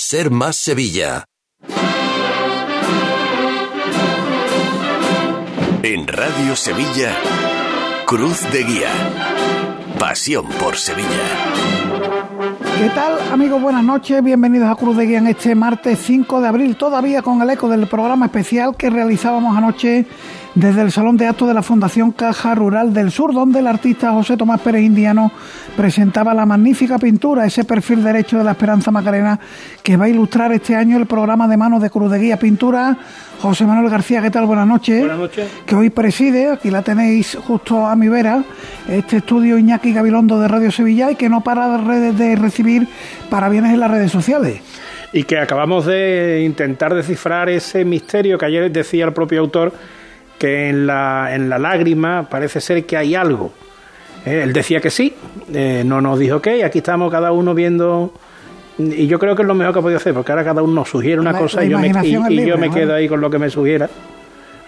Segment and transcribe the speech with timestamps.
[0.00, 1.24] Ser Más Sevilla.
[5.82, 7.16] En Radio Sevilla,
[8.06, 8.92] Cruz de Guía.
[9.98, 11.08] Pasión por Sevilla.
[12.78, 13.60] ¿Qué tal amigos?
[13.60, 17.42] Buenas noches, bienvenidos a Cruz de Guía en este martes 5 de abril, todavía con
[17.42, 20.06] el eco del programa especial que realizábamos anoche
[20.58, 24.10] desde el Salón de Actos de la Fundación Caja Rural del Sur, donde el artista
[24.12, 25.30] José Tomás Pérez Indiano
[25.76, 29.38] presentaba la magnífica pintura, ese perfil derecho de la Esperanza Macarena,
[29.84, 32.96] que va a ilustrar este año el programa de manos de Cruz de Guía Pintura.
[33.40, 34.46] José Manuel García, ¿qué tal?
[34.46, 34.98] Buenas noches.
[34.98, 35.48] Buenas noches.
[35.64, 38.42] Que hoy preside, aquí la tenéis justo a mi vera,
[38.88, 42.88] este estudio Iñaki Gabilondo de Radio Sevilla y que no para de recibir
[43.30, 44.60] parabienes en las redes sociales
[45.10, 49.72] y que acabamos de intentar descifrar ese misterio que ayer decía el propio autor
[50.38, 53.52] que en la, en la lágrima parece ser que hay algo.
[54.24, 55.14] Eh, él decía que sí,
[55.52, 58.12] eh, no nos dijo que, aquí estamos cada uno viendo.
[58.78, 60.72] Y yo creo que es lo mejor que ha podido hacer, porque ahora cada uno
[60.72, 63.38] nos sugiere una cosa y yo me, y, yo me quedo ahí con lo que
[63.38, 63.90] me sugiera.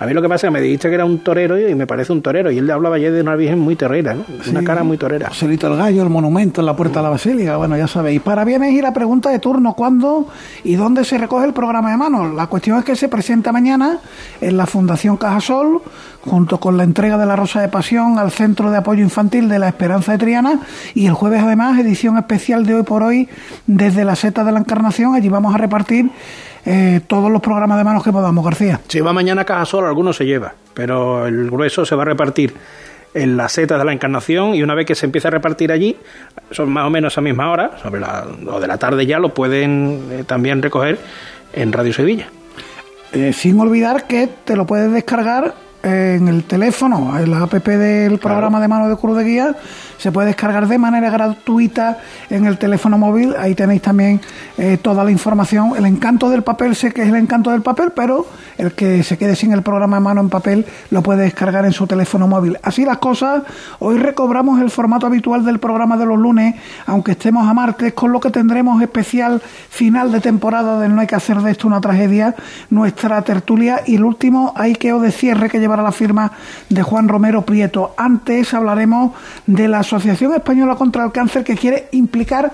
[0.01, 1.87] A mí lo que pasa es que me dijiste que era un torero y me
[1.87, 2.51] parece un torero.
[2.51, 4.25] Y él le hablaba ayer de una virgen muy torera, ¿no?
[4.48, 5.29] una cara muy torera.
[5.29, 7.59] Joselito el Gallo, el monumento en la puerta de la basílica.
[7.59, 8.23] Bueno, ya sabéis.
[8.23, 10.27] Para bienes y la pregunta de turno: ¿cuándo
[10.65, 12.34] y dónde se recoge el programa de manos?
[12.34, 13.98] La cuestión es que se presenta mañana
[14.41, 15.83] en la Fundación Cajasol,
[16.23, 19.59] junto con la entrega de la Rosa de Pasión al Centro de Apoyo Infantil de
[19.59, 20.61] la Esperanza de Triana.
[20.95, 23.28] Y el jueves, además, edición especial de hoy por hoy
[23.67, 25.15] desde la Seta de la Encarnación.
[25.15, 26.11] Allí vamos a repartir
[26.64, 28.80] eh, todos los programas de manos que podamos, García.
[28.89, 32.06] Si va mañana a Caja Sol, algunos se lleva, pero el grueso se va a
[32.06, 32.55] repartir
[33.14, 35.97] en las setas de la Encarnación y una vez que se empieza a repartir allí,
[36.50, 39.34] son más o menos a misma hora, sobre la, o de la tarde ya, lo
[39.34, 40.98] pueden eh, también recoger
[41.53, 42.28] en Radio Sevilla.
[43.12, 48.19] Eh, sin olvidar que te lo puedes descargar en el teléfono, en la app del
[48.19, 49.56] programa de mano de Cruz de Guía,
[49.98, 51.98] se puede descargar de manera gratuita
[52.31, 53.34] en el teléfono móvil.
[53.39, 54.20] Ahí tenéis también
[54.56, 55.72] eh, toda la información.
[55.77, 59.19] El encanto del papel, sé que es el encanto del papel, pero el que se
[59.19, 62.59] quede sin el programa de mano en papel lo puede descargar en su teléfono móvil.
[62.62, 63.43] Así las cosas,
[63.78, 66.54] hoy recobramos el formato habitual del programa de los lunes,
[66.87, 71.06] aunque estemos a martes, con lo que tendremos especial final de temporada del No hay
[71.06, 72.34] que hacer de esto una tragedia,
[72.71, 76.32] nuestra tertulia y el último hay que o de cierre que para la firma
[76.69, 77.94] de Juan Romero Prieto.
[77.97, 79.12] Antes hablaremos
[79.47, 82.50] de la Asociación Española contra el Cáncer que quiere implicar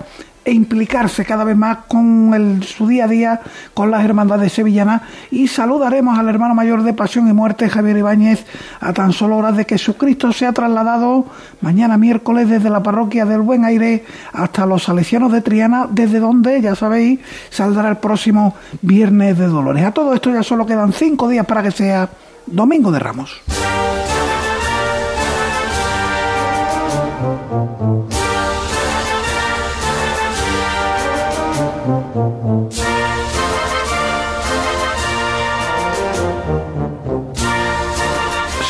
[0.47, 3.41] e implicarse cada vez más con el, su día a día
[3.73, 8.45] con las hermandades sevillanas y saludaremos al hermano mayor de Pasión y Muerte Javier Ibáñez
[8.79, 11.25] a tan solo horas de que Jesucristo se ha trasladado
[11.59, 16.61] mañana miércoles desde la parroquia del Buen Aire hasta los Salesianos de Triana desde donde
[16.61, 17.19] ya sabéis
[17.49, 21.61] saldrá el próximo viernes de Dolores a todo esto ya solo quedan cinco días para
[21.61, 22.07] que sea
[22.47, 23.41] Domingo de Ramos.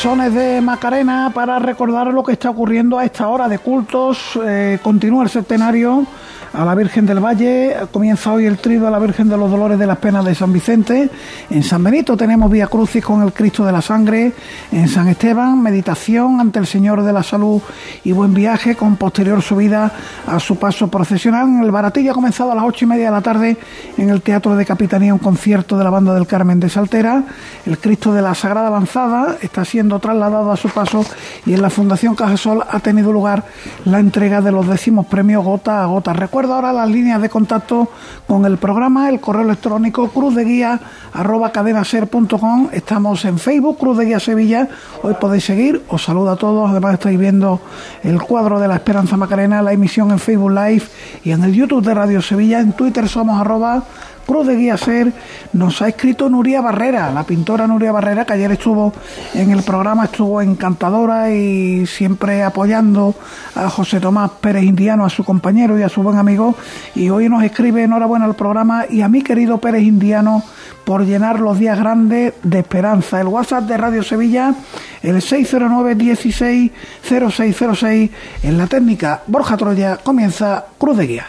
[0.01, 4.39] Sones de Macarena para recordar lo que está ocurriendo a esta hora de cultos.
[4.43, 6.05] Eh, continúa el centenario
[6.53, 7.75] a la Virgen del Valle.
[7.91, 10.53] Comienza hoy el trido a la Virgen de los Dolores de las Penas de San
[10.53, 11.09] Vicente.
[11.49, 14.31] En San Benito tenemos Vía Crucis con el Cristo de la Sangre.
[14.71, 17.61] En San Esteban, meditación ante el Señor de la Salud
[18.03, 19.91] y buen viaje con posterior subida
[20.25, 21.63] a su paso procesional.
[21.63, 23.57] El Baratillo ha comenzado a las ocho y media de la tarde
[23.97, 27.23] en el Teatro de Capitanía un concierto de la Banda del Carmen de Saltera.
[27.65, 31.05] El Cristo de la Sagrada Lanzada está siendo trasladado a su paso
[31.45, 33.43] y en la Fundación Cajasol ha tenido lugar
[33.85, 36.13] la entrega de los décimos premios gota a gota.
[36.13, 37.89] Recuerda ahora las líneas de contacto
[38.27, 40.79] con el programa, el correo electrónico cruz de guía
[41.13, 42.69] arroba cadenaser.com.
[42.71, 44.69] Estamos en Facebook, Cruz de Guía Sevilla.
[45.01, 45.83] Hoy podéis seguir.
[45.87, 46.69] Os saludo a todos.
[46.69, 47.59] Además estáis viendo
[48.03, 50.83] el cuadro de la Esperanza Macarena, la emisión en Facebook Live
[51.23, 52.59] y en el YouTube de Radio Sevilla.
[52.59, 53.83] En Twitter somos arroba
[54.27, 55.13] de Guía Ser
[55.53, 58.93] nos ha escrito Nuria Barrera, la pintora Nuria Barrera, que ayer estuvo
[59.33, 63.15] en el programa, estuvo encantadora y siempre apoyando
[63.55, 66.55] a José Tomás Pérez Indiano, a su compañero y a su buen amigo.
[66.93, 70.43] Y hoy nos escribe enhorabuena al programa y a mi querido Pérez Indiano
[70.85, 73.21] por llenar los días grandes de esperanza.
[73.21, 74.53] El WhatsApp de Radio Sevilla,
[75.01, 78.11] el 609 16 0606.
[78.43, 81.27] En la técnica Borja Troya comienza Cruz de Guía.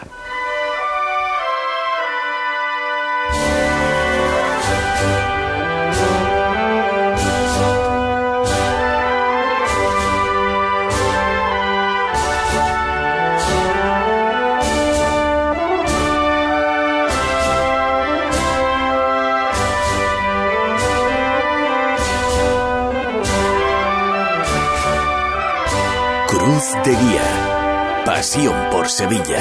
[28.19, 29.39] Pasión por Sevilla.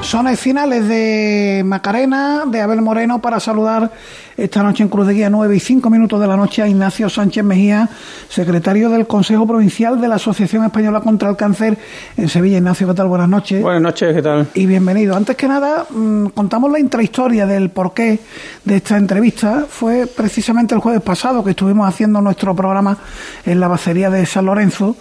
[0.00, 3.90] son finales de Macarena, de Abel Moreno, para saludar
[4.34, 7.10] esta noche en Cruz de Guía 9 y 5 minutos de la noche a Ignacio
[7.10, 7.90] Sánchez Mejía,
[8.30, 11.76] secretario del Consejo Provincial de la Asociación Española contra el Cáncer
[12.16, 12.56] en Sevilla.
[12.56, 13.08] Ignacio, ¿qué tal?
[13.08, 13.60] Buenas noches.
[13.60, 14.48] Buenas noches, ¿qué tal?
[14.54, 15.14] Y bienvenido.
[15.14, 18.20] Antes que nada, mm, contamos la intrahistoria del porqué
[18.64, 19.66] de esta entrevista.
[19.68, 22.96] Fue precisamente el jueves pasado que estuvimos haciendo nuestro programa
[23.44, 24.96] en la bacería de San Lorenzo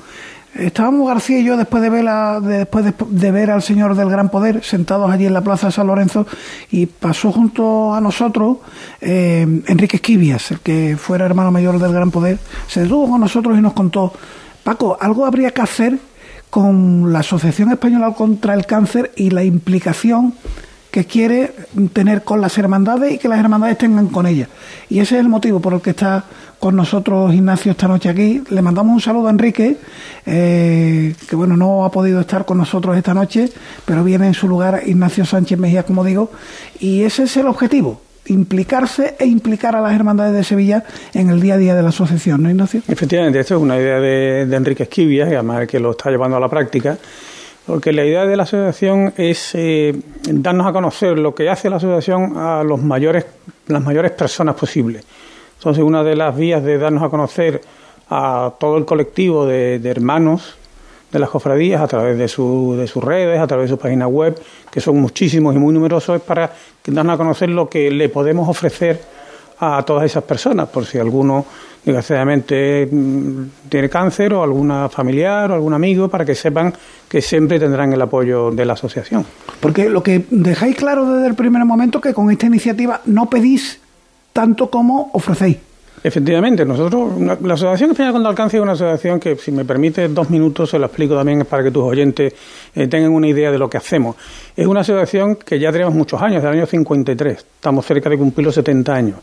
[0.55, 2.05] Estábamos García y yo después de ver
[2.41, 5.87] después de, ver al señor del Gran Poder sentados allí en la Plaza de San
[5.87, 6.25] Lorenzo
[6.71, 8.57] y pasó junto a nosotros
[8.99, 13.57] eh, Enrique Esquivias, el que fuera hermano mayor del Gran Poder, se detuvo con nosotros
[13.57, 14.11] y nos contó,
[14.63, 15.99] Paco, algo habría que hacer
[16.49, 20.33] con la Asociación Española contra el Cáncer y la implicación
[20.91, 21.51] que quiere
[21.93, 24.49] tener con las hermandades y que las hermandades tengan con ellas.
[24.89, 26.23] Y ese es el motivo por el que está
[26.57, 28.41] con nosotros Ignacio esta noche aquí.
[28.49, 29.77] Le mandamos un saludo a Enrique,
[30.25, 33.49] eh, que bueno, no ha podido estar con nosotros esta noche,
[33.85, 36.31] pero viene en su lugar Ignacio Sánchez Mejía, como digo,
[36.79, 40.83] y ese es el objetivo, implicarse e implicar a las hermandades de Sevilla
[41.13, 42.81] en el día a día de la asociación, ¿no, Ignacio?
[42.87, 46.39] Efectivamente, esto es una idea de, de Enrique Esquivia, además que lo está llevando a
[46.39, 46.97] la práctica
[47.69, 49.93] porque la idea de la asociación es eh,
[50.23, 53.27] darnos a conocer lo que hace la asociación a los mayores,
[53.67, 55.05] las mayores personas posibles.
[55.59, 57.61] Entonces, una de las vías de darnos a conocer
[58.09, 60.55] a todo el colectivo de, hermanos
[61.11, 64.07] de las cofradías a través de, su, de sus redes, a través de su página
[64.07, 64.35] web,
[64.71, 66.51] que son muchísimos y muy numerosos, es para
[66.87, 68.99] darnos a conocer lo que le podemos ofrecer
[69.59, 71.45] a todas esas personas, por si alguno
[71.83, 76.73] desgraciadamente mm, tiene cáncer o alguna familiar o algún amigo para que sepan
[77.07, 79.25] que siempre tendrán el apoyo de la asociación.
[79.59, 83.79] Porque lo que dejáis claro desde el primer momento que con esta iniciativa no pedís
[84.33, 85.57] tanto como ofrecéis.
[86.01, 90.07] Efectivamente, nosotros, la Asociación Española contra el Cáncer es una asociación que, si me permite
[90.07, 92.33] dos minutos, se lo explico también para que tus oyentes
[92.73, 94.15] eh, tengan una idea de lo que hacemos.
[94.55, 98.45] Es una asociación que ya tenemos muchos años, del año 53, estamos cerca de cumplir
[98.45, 99.17] los 70 años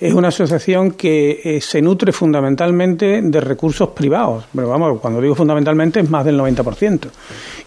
[0.00, 4.44] es una asociación que eh, se nutre fundamentalmente de recursos privados.
[4.54, 7.08] Pero vamos, cuando digo fundamentalmente es más del 90%.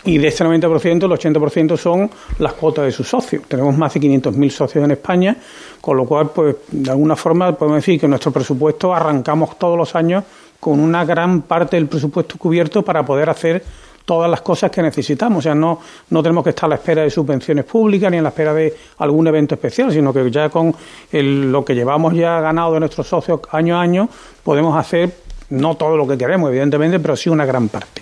[0.06, 3.44] Y de este 90%, el 80% son las cuotas de sus socios.
[3.48, 5.36] Tenemos más de 500.000 socios en España,
[5.82, 9.94] con lo cual, pues, de alguna forma podemos decir que nuestro presupuesto arrancamos todos los
[9.96, 10.24] años
[10.60, 13.64] con una gran parte del presupuesto cubierto para poder hacer
[14.12, 15.38] todas las cosas que necesitamos.
[15.38, 15.80] O sea, no,
[16.10, 18.76] no tenemos que estar a la espera de subvenciones públicas ni a la espera de
[18.98, 20.76] algún evento especial, sino que ya con
[21.14, 24.10] lo que llevamos ya ganado de nuestros socios año a año,
[24.44, 25.14] podemos hacer
[25.52, 28.02] no todo lo que queremos, evidentemente, pero sí una gran parte.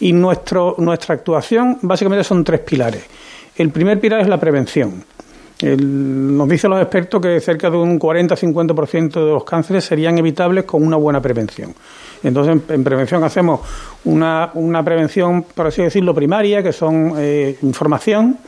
[0.00, 3.06] Y nuestro, nuestra actuación básicamente son tres pilares.
[3.56, 5.02] El primer pilar es la prevención.
[5.62, 10.86] nos dicen los expertos que cerca de un 40-50% de los cánceres serían evitables con
[10.86, 11.74] una buena prevención.
[12.22, 13.60] Entonces, en, prevención hacemos
[14.04, 18.38] una, una, prevención, por así decirlo, primaria, que son eh, información,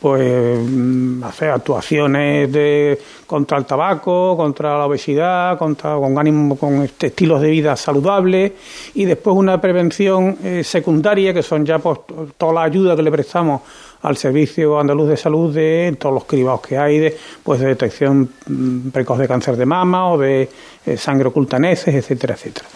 [0.00, 7.08] pues mm, hacer actuaciones de, contra el tabaco, contra la obesidad, contra con con este,
[7.08, 8.52] estilos de vida saludables
[8.94, 12.00] y después una prevención eh, secundaria que son ya pues,
[12.36, 13.62] toda la ayuda que le prestamos
[14.02, 18.30] al Servicio Andaluz de Salud de todos los cribados que hay de, pues, de detección
[18.46, 20.48] mm, precoz de cáncer de mama o de
[20.84, 22.68] eh, sangre oculta etcétera, etcétera.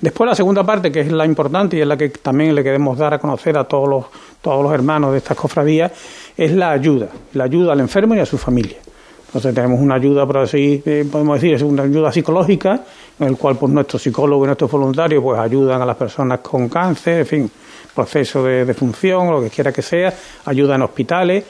[0.00, 2.98] Después la segunda parte, que es la importante y es la que también le queremos
[2.98, 4.06] dar a conocer a todos los,
[4.40, 5.92] todos los hermanos de estas cofradías,
[6.36, 8.78] es la ayuda, la ayuda al enfermo y a su familia.
[9.26, 12.82] Entonces tenemos una ayuda, por así eh, podemos decir, es una ayuda psicológica,
[13.18, 16.68] en el cual pues nuestros psicólogos y nuestros voluntarios pues ayudan a las personas con
[16.68, 17.50] cáncer, en fin,
[17.94, 20.12] proceso de, de función, lo que quiera que sea,
[20.44, 21.44] ayuda en hospitales,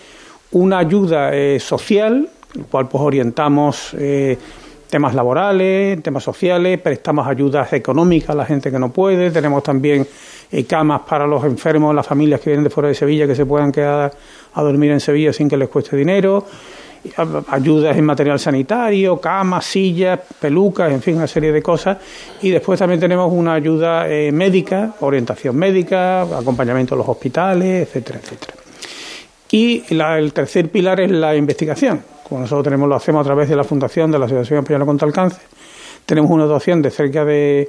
[0.52, 4.38] una ayuda eh, social, el cual pues orientamos eh,
[4.88, 10.06] temas laborales, temas sociales, prestamos ayudas económicas a la gente que no puede, tenemos también
[10.50, 13.46] eh, camas para los enfermos, las familias que vienen de fuera de Sevilla que se
[13.46, 14.12] puedan quedar
[14.52, 16.44] a dormir en Sevilla sin que les cueste dinero,
[17.48, 21.98] ayudas en material sanitario, camas, sillas, pelucas, en fin, una serie de cosas.
[22.42, 28.20] Y después también tenemos una ayuda eh, médica, orientación médica, acompañamiento a los hospitales, etcétera,
[28.22, 28.54] etcétera.
[29.50, 33.56] Y el tercer pilar es la investigación como nosotros tenemos, lo hacemos a través de
[33.56, 35.42] la Fundación de la Asociación Española contra el Cáncer,
[36.06, 37.68] tenemos una dotación de cerca de,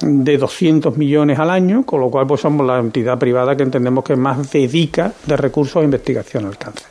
[0.00, 4.04] de 200 millones al año, con lo cual pues somos la entidad privada que entendemos
[4.04, 6.86] que más dedica de recursos a investigación al cáncer.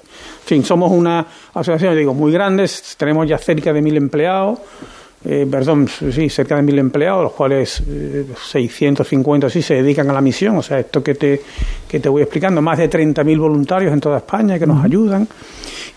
[0.47, 4.59] Fin, somos una asociación, digo, muy grande, tenemos ya cerca de mil empleados,
[5.25, 7.83] eh, perdón, sí, cerca de mil empleados, los cuales
[8.49, 11.41] 650 eh, sí se dedican a la misión, o sea, esto que te,
[11.85, 15.27] que te voy explicando, más de 30.000 voluntarios en toda España que nos ayudan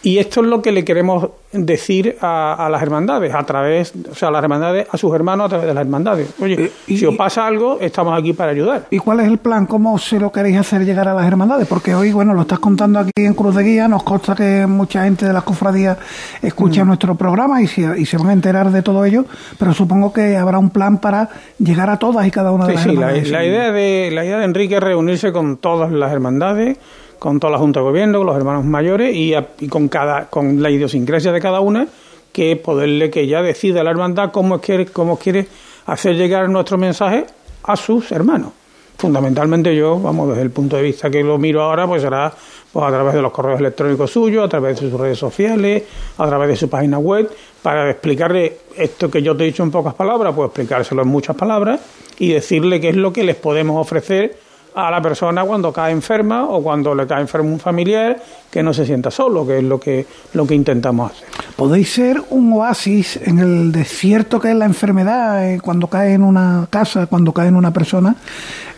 [0.02, 4.28] Y esto es lo que le queremos decir a, las hermandades, a través, o sea,
[4.28, 6.28] a las hermandades, a sus hermanos a través de las hermandades.
[6.40, 8.86] Oye, eh, si os pasa algo, estamos aquí para ayudar.
[8.90, 9.66] ¿Y cuál es el plan?
[9.66, 11.66] ¿Cómo se lo queréis hacer llegar a las hermandades?
[11.66, 15.04] Porque hoy, bueno, lo estás contando aquí en Cruz de Guía, nos consta que mucha
[15.04, 15.98] gente de las cofradías
[16.40, 16.86] escucha mm.
[16.86, 19.26] nuestro programa y se, y se van a enterar de todo ello,
[19.58, 21.28] pero supongo que habrá un plan para
[21.58, 23.26] llegar a todas y cada una de las hermandades.
[23.26, 26.78] Sí, la, idea de, la idea de Enrique es reunirse con todas las hermandades
[27.20, 29.34] con toda la Junta de Gobierno, con los hermanos mayores y,
[29.68, 31.86] con cada con la idiosincrasia de cada una,
[32.32, 35.46] que poderle que ya decida la hermandad cómo quiere, cómo quiere
[35.86, 37.26] hacer llegar nuestro mensaje
[37.62, 38.52] a sus hermanos.
[38.96, 42.32] Fundamentalmente yo, vamos, desde el punto de vista que lo miro ahora, pues será
[42.72, 45.84] pues, a través de los correos electrónicos suyos, a través de sus redes sociales,
[46.16, 47.30] a través de su página web,
[47.62, 51.36] para explicarle esto que yo te he dicho en pocas palabras, pues explicárselo en muchas
[51.36, 51.80] palabras
[52.18, 54.36] y decirle qué es lo que les podemos ofrecer
[54.74, 58.72] a la persona cuando cae enferma o cuando le cae enfermo un familiar que no
[58.72, 61.28] se sienta solo, que es lo que, lo que intentamos hacer.
[61.56, 66.22] Podéis ser un oasis en el desierto que es la enfermedad, eh, cuando cae en
[66.22, 68.16] una casa, cuando cae en una persona.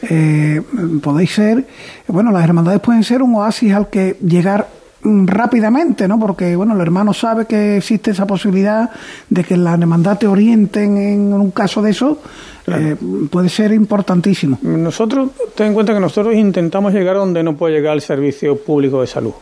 [0.03, 0.61] Eh,
[1.03, 1.65] podéis ser,
[2.09, 4.67] bueno, las hermandades pueden ser un oasis al que llegar
[5.03, 6.19] rápidamente, ¿no?
[6.19, 8.91] Porque, bueno, el hermano sabe que existe esa posibilidad
[9.29, 12.19] de que la hermandad te orienten en un caso de eso,
[12.67, 12.97] eh,
[13.31, 14.59] puede ser importantísimo.
[14.63, 19.01] Nosotros, ten en cuenta que nosotros intentamos llegar donde no puede llegar el servicio público
[19.01, 19.33] de salud.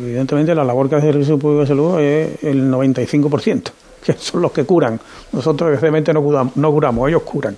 [0.00, 3.70] evidentemente, la labor que hace el servicio público de salud es el 95%,
[4.04, 4.98] que son los que curan.
[5.32, 7.56] Nosotros, evidentemente, no curamos, no curamos ellos curan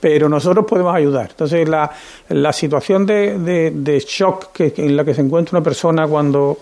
[0.00, 1.28] pero nosotros podemos ayudar.
[1.30, 1.90] Entonces, la,
[2.28, 6.58] la situación de, de, shock que, en la que se encuentra una persona cuando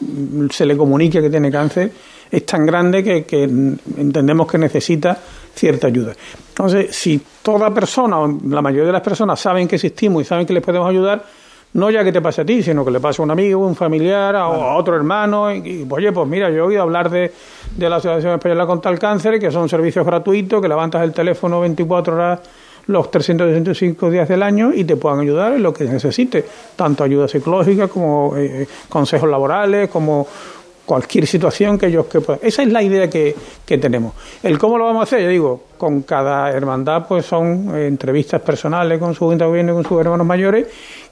[0.51, 1.91] se le comunique que tiene cáncer
[2.31, 5.19] es tan grande que, que entendemos que necesita
[5.55, 6.15] cierta ayuda.
[6.49, 10.47] Entonces, si toda persona, o la mayoría de las personas saben que existimos y saben
[10.47, 11.25] que les podemos ayudar,
[11.73, 13.77] no ya que te pase a ti, sino que le pase a un amigo, un
[13.77, 15.53] familiar, a, otro hermano.
[15.55, 17.33] Y, oye, pues mira, yo he oído hablar de,
[17.77, 21.61] de la Asociación Española contra el Cáncer, que son servicios gratuitos, que levantas el teléfono
[21.61, 22.41] 24 horas
[22.89, 26.45] los 365 días del año y te puedan ayudar en lo que necesites,
[26.77, 30.27] tanto ayuda psicológica como eh, eh, consejos laborales, como
[30.85, 32.41] cualquier situación que ellos que puedan.
[32.43, 34.15] Esa es la idea que, que, tenemos.
[34.43, 38.41] El cómo lo vamos a hacer, yo digo, con cada hermandad pues son eh, entrevistas
[38.41, 40.67] personales con su junta gobierno y con sus hermanos mayores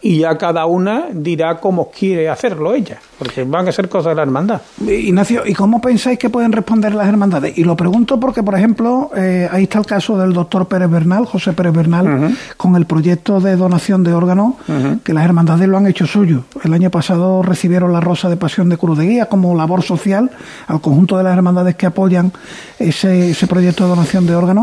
[0.04, 4.16] y ya cada una dirá cómo quiere hacerlo ella, porque van a ser cosas de
[4.16, 4.60] la hermandad.
[4.86, 7.56] Ignacio, ¿y cómo pensáis que pueden responder las hermandades?
[7.56, 11.24] Y lo pregunto porque, por ejemplo, eh, ahí está el caso del doctor Pérez Bernal,
[11.24, 14.56] José Pérez Bernal, con el proyecto de donación de órganos,
[15.02, 16.44] que las hermandades lo han hecho suyo.
[16.62, 20.30] El año pasado recibieron la Rosa de Pasión de Cruz de Guía como labor social
[20.66, 22.30] al conjunto de las hermandades que apoyan
[22.78, 24.53] ese, ese proyecto de donación de órganos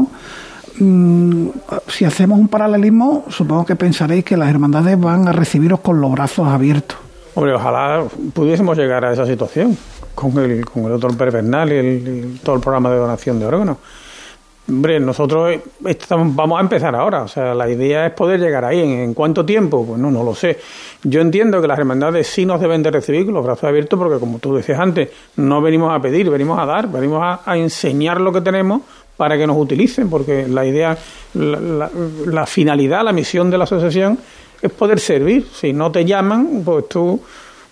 [0.79, 1.49] Mm,
[1.87, 6.11] si hacemos un paralelismo, supongo que pensaréis que las hermandades van a recibiros con los
[6.11, 6.97] brazos abiertos.
[7.35, 9.77] Hombre, ojalá pudiésemos llegar a esa situación
[10.15, 13.77] con el, con el doctor Pérez Bernal y, todo el programa de donación de órganos.
[14.67, 18.79] Hombre, nosotros estamos, vamos a empezar ahora, o sea, la idea es poder llegar ahí.
[18.79, 19.85] ¿En, cuánto tiempo?
[19.85, 20.59] Pues no, no lo sé.
[21.03, 24.19] Yo entiendo que las hermandades sí nos deben de recibir con los brazos abiertos porque,
[24.19, 28.31] como tú decías antes, no venimos a pedir, venimos a dar, venimos a enseñar lo
[28.31, 28.81] que tenemos
[29.21, 30.97] para que nos utilicen, porque la idea,
[31.35, 34.17] la, finalidad, la misión de la asociación
[34.59, 35.45] es poder servir.
[35.53, 37.21] Si no te llaman, pues tú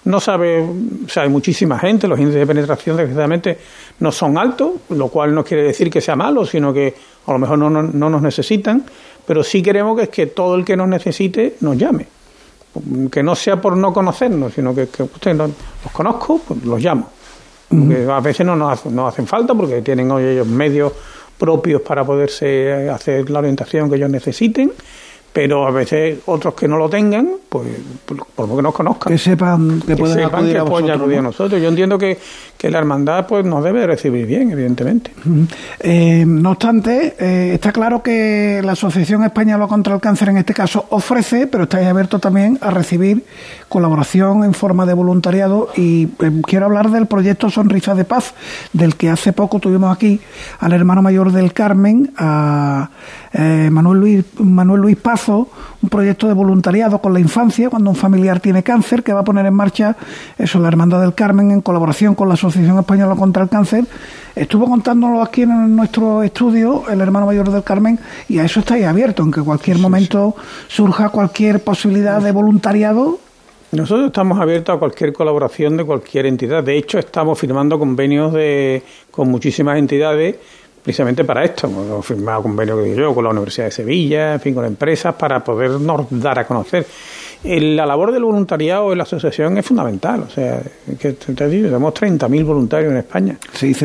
[0.04, 3.58] no sabes, o sea, hay muchísima gente, los índices de penetración desgraciadamente
[4.00, 6.94] no son altos, lo cual no quiere decir que sea malo, sino que
[7.26, 8.86] a lo mejor no, no, nos necesitan,
[9.26, 12.06] pero sí queremos que es que todo el que nos necesite nos llame.
[13.10, 15.52] Que no sea por no conocernos, sino que, que usted los
[15.92, 17.10] conozco, pues los llamo.
[17.72, 20.94] a veces no nos, hacen, no hacen falta porque tienen hoy ellos medios
[21.40, 24.72] propios para poderse hacer la orientación que ellos necesiten
[25.32, 27.68] pero a veces otros que no lo tengan, pues
[28.06, 29.14] por, lo que nos conozcan.
[29.14, 31.62] Que sepan que, pueden acudir a nosotros.
[31.62, 32.18] Yo entiendo que,
[32.58, 35.12] que, la hermandad pues nos debe recibir bien, evidentemente.
[35.80, 40.54] Eh, no obstante, eh, está claro que la Asociación Española contra el Cáncer en este
[40.54, 43.24] caso ofrece, pero estáis abiertos también a recibir
[43.68, 48.34] colaboración en forma de voluntariado y eh, quiero hablar del proyecto Sonrisa de Paz,
[48.74, 50.20] del que hace poco tuvimos aquí
[50.60, 52.90] al hermano mayor del Carmen, a
[53.32, 58.40] Manuel Luis, Manuel Luis Paz, un proyecto de voluntariado con la infancia cuando un familiar
[58.40, 59.96] tiene cáncer que va a poner en marcha
[60.38, 63.86] eso, la Hermandad del Carmen en colaboración con la Asociación Española contra el Cáncer.
[64.36, 68.86] Estuvo contándolo aquí en nuestro estudio el hermano mayor del Carmen y a eso estáis
[68.86, 70.36] abierto, en que cualquier momento
[70.68, 73.20] surja cualquier posibilidad de voluntariado
[73.72, 76.64] nosotros estamos abiertos a cualquier colaboración de cualquier entidad.
[76.64, 80.38] De hecho, estamos firmando convenios de, con muchísimas entidades
[80.84, 81.68] precisamente para esto.
[81.68, 85.44] Hemos firmado convenio que yo con la Universidad de Sevilla, en fin, con empresas para
[85.44, 86.86] podernos dar a conocer.
[87.44, 90.24] La labor del voluntariado en la asociación es fundamental.
[90.28, 90.62] O sea,
[91.00, 93.38] que te digo, tenemos 30.000 voluntarios en España.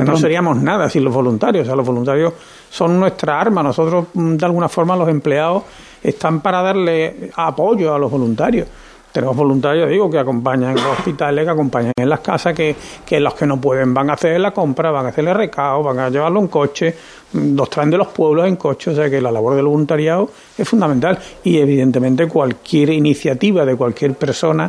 [0.04, 1.62] no seríamos nada sin los voluntarios.
[1.62, 2.32] O sea, los voluntarios
[2.68, 3.62] son nuestra arma.
[3.62, 5.62] Nosotros, mm, de alguna forma, los empleados
[6.02, 8.66] están para darle apoyo a los voluntarios.
[9.14, 12.74] Tenemos voluntarios, digo, que acompañan en los hospitales, que acompañan en las casas, que,
[13.06, 16.00] que los que no pueden van a hacer la compra, van a hacerle recado, van
[16.00, 16.92] a llevarlo en coche,
[17.34, 20.68] los traen de los pueblos en coche, o sea que la labor del voluntariado es
[20.68, 24.68] fundamental y evidentemente cualquier iniciativa de cualquier persona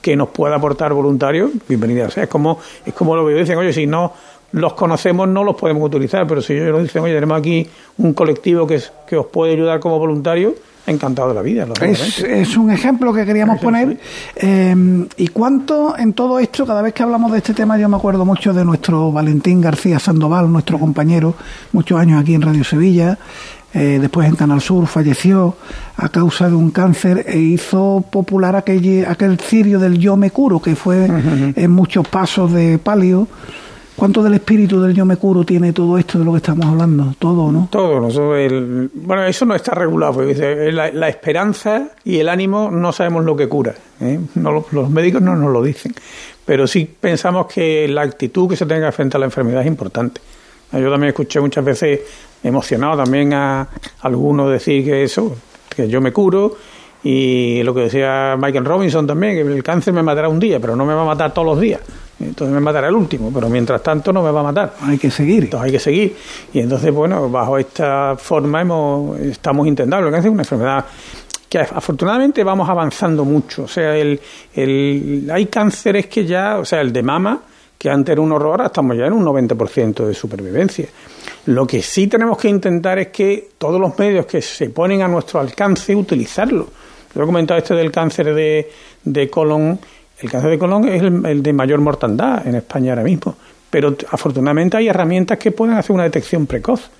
[0.00, 2.06] que nos pueda aportar voluntarios, bienvenida.
[2.06, 4.14] O sea, es como, es como lo que dicen, oye, si no
[4.52, 7.68] los conocemos no los podemos utilizar, pero si ellos nos dicen, oye, tenemos aquí
[7.98, 10.54] un colectivo que, que os puede ayudar como voluntario,
[10.86, 11.66] encantado de la vida.
[11.80, 13.98] Es, es, un ejemplo que queríamos poner.
[14.36, 17.96] Eh, ¿Y cuánto en todo esto, cada vez que hablamos de este tema, yo me
[17.96, 21.34] acuerdo mucho de nuestro Valentín García Sandoval, nuestro compañero,
[21.72, 23.18] muchos años aquí en Radio Sevilla,
[23.74, 25.56] eh, después en Canal Sur, falleció
[25.96, 30.60] a causa de un cáncer e hizo popular aquel, aquel cirio del yo me curo,
[30.60, 31.08] que fue
[31.56, 33.28] en muchos pasos de palio
[33.96, 37.14] ¿Cuánto del espíritu del yo me curo tiene todo esto de lo que estamos hablando?
[37.18, 37.68] Todo, ¿no?
[37.70, 38.08] Todo.
[38.94, 40.22] bueno, eso no está regulado.
[40.22, 43.74] La, esperanza y el ánimo no sabemos lo que cura.
[44.00, 44.18] ¿eh?
[44.34, 45.94] No, los médicos no nos lo dicen.
[46.44, 50.20] Pero sí pensamos que la actitud que se tenga frente a la enfermedad es importante.
[50.72, 52.00] Yo también escuché muchas veces
[52.42, 53.68] emocionado también a
[54.00, 55.36] algunos decir que eso,
[55.68, 56.56] que yo me curo
[57.04, 60.74] y lo que decía Michael Robinson también, que el cáncer me matará un día, pero
[60.74, 61.80] no me va a matar todos los días.
[62.22, 64.74] Entonces me matará el último, pero mientras tanto no me va a matar.
[64.82, 65.44] Hay que seguir.
[65.44, 66.16] Entonces hay que seguir.
[66.52, 70.06] Y entonces, bueno, bajo esta forma hemos, estamos intentando.
[70.06, 70.84] El cáncer es una enfermedad
[71.48, 73.64] que afortunadamente vamos avanzando mucho.
[73.64, 74.18] O sea, el,
[74.54, 77.42] el, hay cánceres que ya, o sea, el de mama,
[77.76, 80.88] que antes era un horror, ahora estamos ya en un 90% de supervivencia.
[81.46, 85.08] Lo que sí tenemos que intentar es que todos los medios que se ponen a
[85.08, 86.68] nuestro alcance, utilizarlo.
[87.14, 88.70] Yo he comentado este del cáncer de,
[89.04, 89.78] de colon.
[90.22, 93.34] El cáncer de colon es el, de mayor mortandad en España ahora mismo.
[93.68, 96.90] Pero afortunadamente hay herramientas que pueden hacer una detección precoz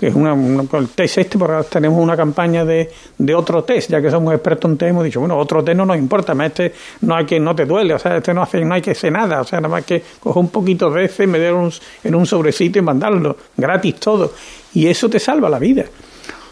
[0.00, 4.00] que es una, el test este, porque tenemos una campaña de, de otro test, ya
[4.00, 6.72] que somos expertos en test, hemos dicho, bueno, otro test no nos importa, este
[7.02, 9.12] no hay que, no te duele, o sea, este no hace, no hay que hacer
[9.12, 11.54] nada, o sea, nada más que coger un poquito de ese, meter
[12.02, 14.32] en un sobrecito y mandarlo, gratis todo,
[14.72, 15.84] y eso te salva la vida.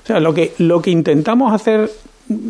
[0.05, 1.91] O sea, lo que, lo que intentamos hacer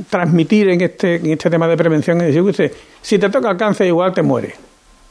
[0.09, 3.87] transmitir en este, en este tema de prevención es decir, si te toca el cáncer
[3.87, 4.55] igual te mueres.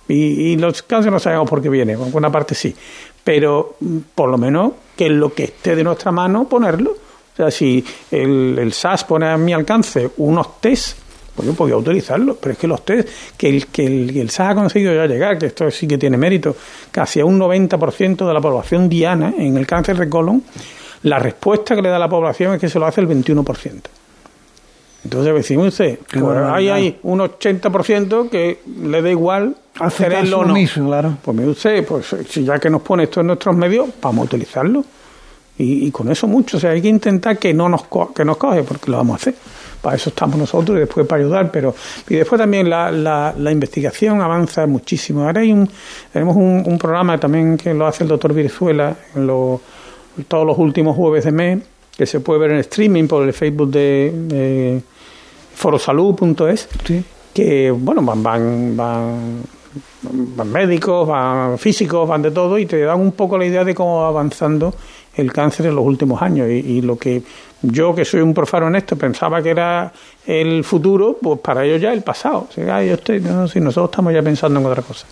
[0.10, 2.74] Y, los cánceres no sabemos por qué viene, con una parte sí.
[3.24, 6.92] Pero mm, por lo menos que lo que esté de nuestra mano ponerlo.
[6.92, 10.98] O sea, si el, el SAS pone a mi alcance unos test,
[11.36, 12.36] pues yo podía utilizarlo.
[12.36, 15.38] Pero es que los test, que el, que el, el SAS ha conseguido ya llegar,
[15.38, 16.56] que esto sí que tiene mérito,
[16.90, 20.42] casi a un 90% de la población diana en el cáncer de colon,
[21.04, 23.82] la respuesta que le da la población es que se lo hace el 21%.
[25.08, 30.54] Entonces, decimos usted, pues hay, hay un 80% que le da igual hacerlo o no.
[30.54, 31.18] claro.
[31.22, 34.26] Pues mire usted, pues si ya que nos pone esto en nuestros medios, vamos a
[34.26, 34.84] utilizarlo.
[35.60, 36.58] Y, con eso mucho.
[36.58, 39.16] O sea, hay que intentar que no nos, que nos coge, porque lo vamos a
[39.16, 39.36] hacer.
[39.82, 41.52] Para eso estamos nosotros y después para ayudar.
[41.52, 41.74] pero
[42.10, 45.24] Y después también la, la, investigación avanza muchísimo.
[45.24, 45.70] Ahora hay un,
[46.12, 49.26] tenemos un, programa también que lo hace el doctor Virzuela en
[50.28, 51.60] todos los últimos jueves de mes,
[51.96, 54.84] que se puede ver en streaming por el Facebook de
[55.58, 56.70] forosalud.es,
[57.34, 63.12] que bueno, van, van, van, médicos, van físicos, van de todo y te dan un
[63.14, 64.74] poco la idea de cómo va avanzando
[65.16, 66.48] el cáncer en los últimos años.
[66.48, 67.24] Y, lo que
[67.64, 69.92] yo, que soy un profano en esto, pensaba que era
[70.28, 72.48] el futuro, pues para ellos ya el pasado.
[72.52, 75.08] si nosotros estamos ya pensando en otra cosa.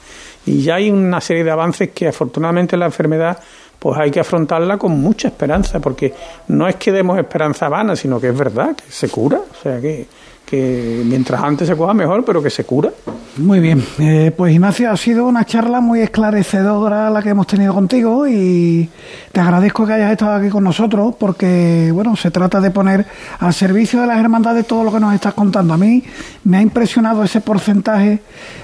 [0.46, 3.40] Y ya hay una serie de avances que afortunadamente la enfermedad
[3.80, 6.14] pues hay que afrontarla con mucha esperanza, porque
[6.48, 9.38] no es que demos esperanza vana, sino que es verdad, que se cura.
[9.38, 10.08] O sea que
[10.46, 12.92] que mientras antes se coja mejor, pero que se cura.
[13.38, 17.74] Muy bien, eh, pues Ignacio, ha sido una charla muy esclarecedora la que hemos tenido
[17.74, 18.90] contigo y
[19.34, 23.06] te agradezco que hayas estado aquí con nosotros porque, bueno, se trata de poner
[23.40, 25.74] al servicio de las hermandades todo lo que nos estás contando.
[25.74, 26.02] A mí
[26.46, 28.22] me ha impresionado ese porcentaje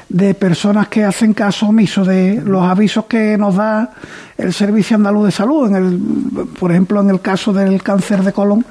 [0.07, 3.91] de personas que hacen caso omiso de los avisos que nos da
[4.37, 5.67] el Servicio Andaluz de Salud.
[5.67, 8.65] En el, por ejemplo, en el caso del cáncer de colon,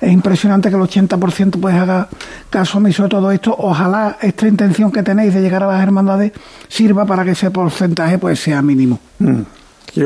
[0.00, 2.08] es impresionante que el 80% pues haga
[2.52, 3.56] caso omiso de todo esto.
[3.58, 6.32] Ojalá esta intención que tenéis de llegar a las hermandades
[6.68, 9.00] sirva para que ese porcentaje pues sea mínimo.
[9.18, 9.40] Mm.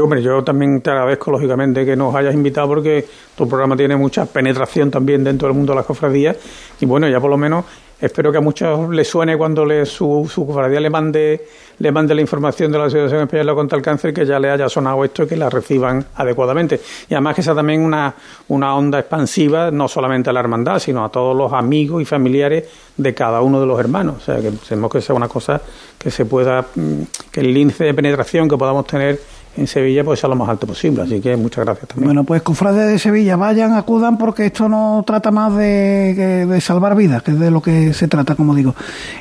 [0.03, 3.07] Hombre, yo también te agradezco, lógicamente, que nos hayas invitado porque
[3.37, 6.37] tu programa tiene mucha penetración también dentro del mundo de las cofradías
[6.81, 7.65] y bueno, ya por lo menos
[8.01, 11.47] espero que a muchos les suene cuando le, su, su cofradía le mande,
[11.79, 14.69] le mande la información de la Asociación Española contra el Cáncer que ya le haya
[14.69, 16.81] sonado esto y que la reciban adecuadamente.
[17.09, 18.15] Y además que sea también una,
[18.49, 22.65] una onda expansiva, no solamente a la hermandad, sino a todos los amigos y familiares
[22.97, 24.17] de cada uno de los hermanos.
[24.19, 25.61] O sea, que tenemos que sea una cosa
[25.99, 29.19] que se pueda, mm, que el índice de penetración que podamos tener
[29.57, 31.03] en Sevilla pues sea lo más alto posible.
[31.03, 32.09] Así que muchas gracias también.
[32.09, 36.95] Bueno, pues cofrades de Sevilla, vayan, acudan porque esto no trata más de, de, salvar
[36.95, 38.75] vidas, que es de lo que se trata, como digo.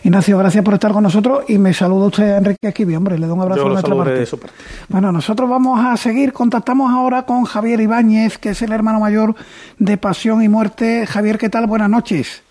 [0.04, 3.36] Ignacio, gracias por estar con nosotros y me saluda usted Enrique Esquivi, hombre, le doy
[3.36, 4.14] un abrazo Yo de nuestra parte.
[4.14, 4.56] De su parte.
[4.90, 9.36] Bueno, nosotros vamos a seguir, contactamos ahora con Javier Ibáñez, que es el hermano mayor
[9.80, 11.06] de Pasión y Muerte.
[11.08, 11.68] Javier, ¿qué tal?
[11.68, 12.44] Buenas noches.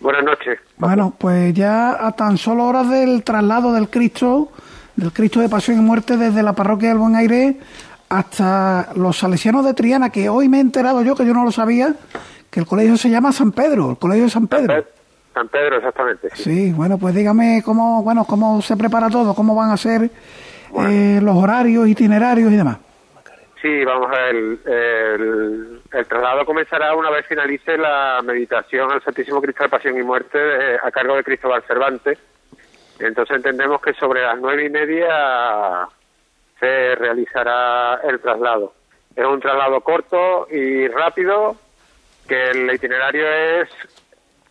[0.00, 0.58] Buenas noches.
[0.76, 4.50] Bueno, pues ya a tan solo horas del traslado del Cristo
[4.96, 7.58] del Cristo de Pasión y Muerte desde la parroquia del Buen Aire
[8.08, 11.50] hasta los salesianos de Triana, que hoy me he enterado yo, que yo no lo
[11.50, 11.94] sabía,
[12.50, 14.84] que el colegio se llama San Pedro, el colegio de San Pedro.
[15.32, 16.28] San Pedro, exactamente.
[16.34, 20.10] Sí, sí bueno, pues dígame cómo, bueno, cómo se prepara todo, cómo van a ser
[20.70, 20.90] bueno.
[20.90, 22.78] eh, los horarios, itinerarios y demás.
[23.60, 29.02] Sí, vamos a ver, el, el, el, traslado comenzará una vez finalice la meditación al
[29.02, 32.18] Santísimo Cristo de Pasión y Muerte eh, a cargo de Cristóbal Cervantes.
[33.06, 35.86] Entonces entendemos que sobre las nueve y media
[36.58, 38.72] se realizará el traslado.
[39.14, 41.56] Es un traslado corto y rápido,
[42.26, 43.68] que el itinerario es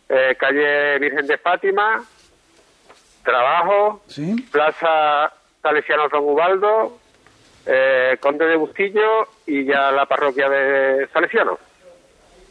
[0.08, 2.04] eh, calle Virgen de Fátima,
[3.24, 4.36] Trabajo, ¿Sí?
[4.52, 6.98] Plaza Salesiano Don Ubaldo,
[7.66, 11.58] eh, Conde de Bustillo y ya la parroquia de Salesiano.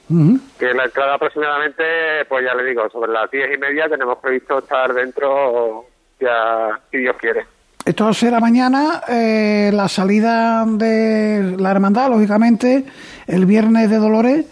[0.10, 0.39] Uh -huh.
[0.60, 4.60] Que la entrada aproximadamente, pues ya le digo, sobre las diez y media tenemos previsto
[4.60, 5.86] estar dentro,
[6.24, 7.46] ya si Dios quiere.
[7.86, 12.86] Esto será mañana, eh, la salida de la hermandad, lógicamente,
[13.28, 14.46] el viernes de Dolores,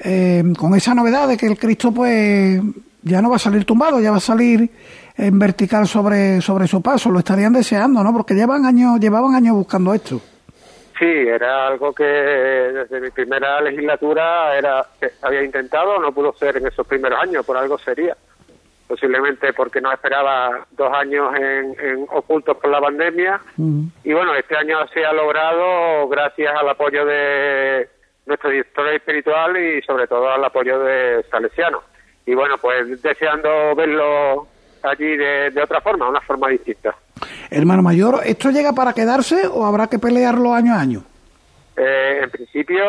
[0.00, 2.60] eh, con esa novedad de que el Cristo, pues,
[3.02, 4.68] ya no va a salir tumbado, ya va a salir
[5.16, 7.10] en vertical sobre, sobre su paso.
[7.10, 8.12] Lo estarían deseando, ¿no?
[8.12, 10.20] Porque llevan años, llevaban años buscando esto.
[10.98, 14.84] Sí, era algo que desde mi primera legislatura era
[15.22, 18.16] había intentado, no pudo ser en esos primeros años, por algo sería.
[18.92, 23.40] Posiblemente porque no esperaba dos años en, en ocultos por la pandemia.
[24.04, 27.88] Y bueno, este año se ha logrado gracias al apoyo de
[28.26, 31.80] nuestro director espiritual y sobre todo al apoyo de Salesiano.
[32.26, 34.46] Y bueno, pues deseando verlo
[34.82, 36.94] allí de, de otra forma, una forma distinta.
[37.50, 41.02] Hermano mayor, ¿esto llega para quedarse o habrá que pelearlo año a año?
[41.78, 42.84] Eh, en principio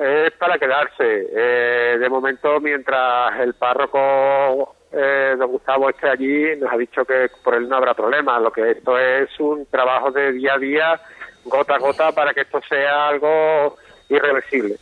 [0.00, 1.28] es para quedarse.
[1.36, 7.30] Eh, de momento, mientras el párroco eh, don Gustavo esté allí, nos ha dicho que
[7.42, 8.38] por él no habrá problema.
[8.40, 11.00] Lo que esto es un trabajo de día a día,
[11.44, 13.76] gota a gota, para que esto sea algo
[14.08, 14.76] irreversible.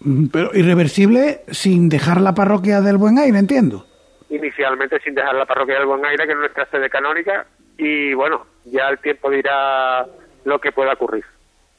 [0.00, 3.86] Mm, Pero irreversible sin dejar la parroquia del Buen Aire, entiendo.
[4.30, 7.46] Inicialmente sin dejar la parroquia del Buen Aire, que es nuestra sede canónica,
[7.78, 10.06] y bueno, ya el tiempo dirá
[10.44, 11.24] lo que pueda ocurrir.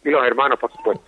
[0.03, 1.03] Y los hermanos, por supuesto.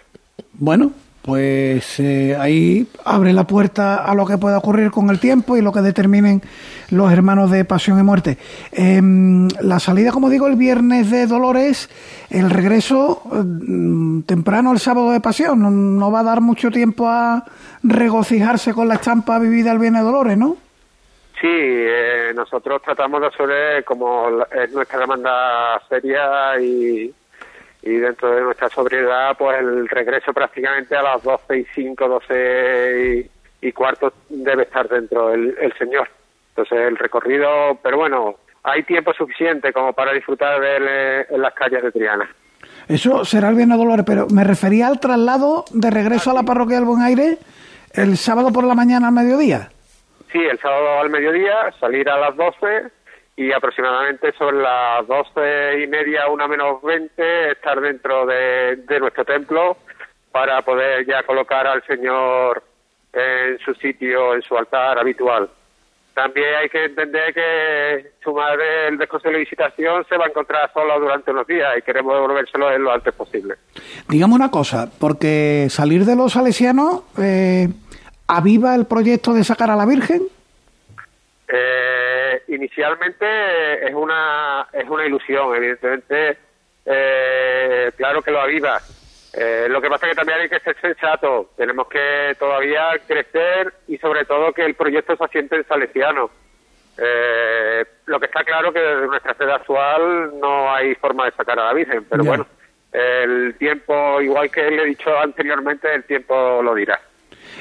[0.54, 0.92] Bueno,
[1.30, 5.62] pues eh, ahí abre la puerta a lo que pueda ocurrir con el tiempo y
[5.62, 6.42] lo que determinen
[6.90, 8.40] los hermanos de Pasión y Muerte.
[8.72, 9.00] Eh,
[9.62, 11.88] la salida, como digo, el viernes de Dolores,
[12.32, 15.62] el regreso eh, temprano el sábado de Pasión.
[15.62, 17.46] No, no, va a dar mucho tiempo a
[17.84, 20.58] regocijarse con la estampa vivida el viernes de Dolores, ¿no?
[21.40, 27.14] Sí, eh, nosotros tratamos de hacer como es nuestra demanda seria y,
[27.82, 33.30] y dentro de nuestra sobriedad, pues el regreso prácticamente a las 12 y 5, 12
[33.62, 36.10] y, y cuarto debe estar dentro el, el señor.
[36.50, 41.42] Entonces el recorrido, pero bueno, hay tiempo suficiente como para disfrutar de él eh, en
[41.42, 42.30] las calles de Triana.
[42.88, 46.78] Eso será el Viernes Dolores, pero me refería al traslado de regreso a la parroquia
[46.78, 47.38] del Buen Aire
[47.94, 49.70] el sábado por la mañana al mediodía.
[50.32, 52.92] Sí, el sábado al mediodía, salir a las 12
[53.40, 59.24] y aproximadamente sobre las doce y media, una menos veinte, estar dentro de, de, nuestro
[59.24, 59.78] templo
[60.30, 62.62] para poder ya colocar al Señor
[63.14, 65.50] en su sitio, en su altar habitual.
[66.14, 70.70] También hay que entender que su madre, el desconsuelo de visitación, se va a encontrar
[70.74, 73.56] solo durante unos días y queremos devolvérselo en lo antes posible.
[74.10, 77.70] Digamos una cosa, porque salir de los salesianos eh,
[78.28, 80.24] aviva el proyecto de sacar a la Virgen.
[81.52, 86.38] Eh, inicialmente es una es una ilusión, evidentemente,
[86.86, 88.80] eh, claro que lo aviva.
[89.34, 91.52] Eh, lo que pasa es que también hay que ser sensato.
[91.56, 96.30] Tenemos que todavía crecer y sobre todo que el proyecto se asiente en salesiano.
[96.98, 101.60] Eh, lo que está claro que desde nuestra sede actual no hay forma de sacar
[101.60, 102.46] a la Virgen, pero bueno,
[102.92, 107.00] el tiempo, igual que le he dicho anteriormente, el tiempo lo dirá.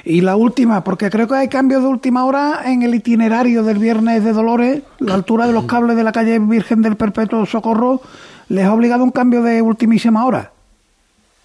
[0.04, 3.78] Y la última, porque creo que hay cambios de última hora en el itinerario del
[3.78, 8.00] Viernes de Dolores, la altura de los cables de la calle Virgen del Perpetuo Socorro,
[8.48, 10.50] ¿les ha obligado un cambio de ultimísima hora?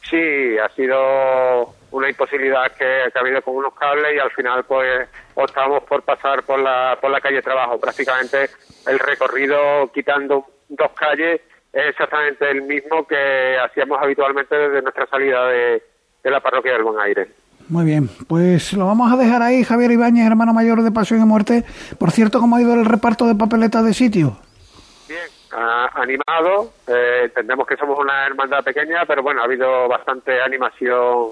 [0.10, 5.08] Sí, ha sido una imposibilidad que, ha habido con unos cables y al final pues
[5.36, 7.79] optamos por pasar por la, por la calle Trabajo.
[7.79, 8.49] Prácticamente
[8.88, 15.47] el recorrido quitando dos calles es exactamente el mismo que hacíamos habitualmente desde nuestra salida
[15.47, 15.82] de,
[16.23, 17.27] la parroquia del Buen Aire.
[17.69, 21.26] Muy bien, pues lo vamos a dejar ahí, Javier Ibáñez, hermano mayor de Pasión y
[21.26, 21.63] Muerte.
[21.97, 24.38] Por cierto, ¿cómo ha ido el reparto de papeletas de sitio?
[25.08, 25.21] Bien,
[25.95, 26.73] animado.
[26.88, 31.30] Eh, entendemos que somos una hermandad pequeña, pero bueno, ha habido bastante animación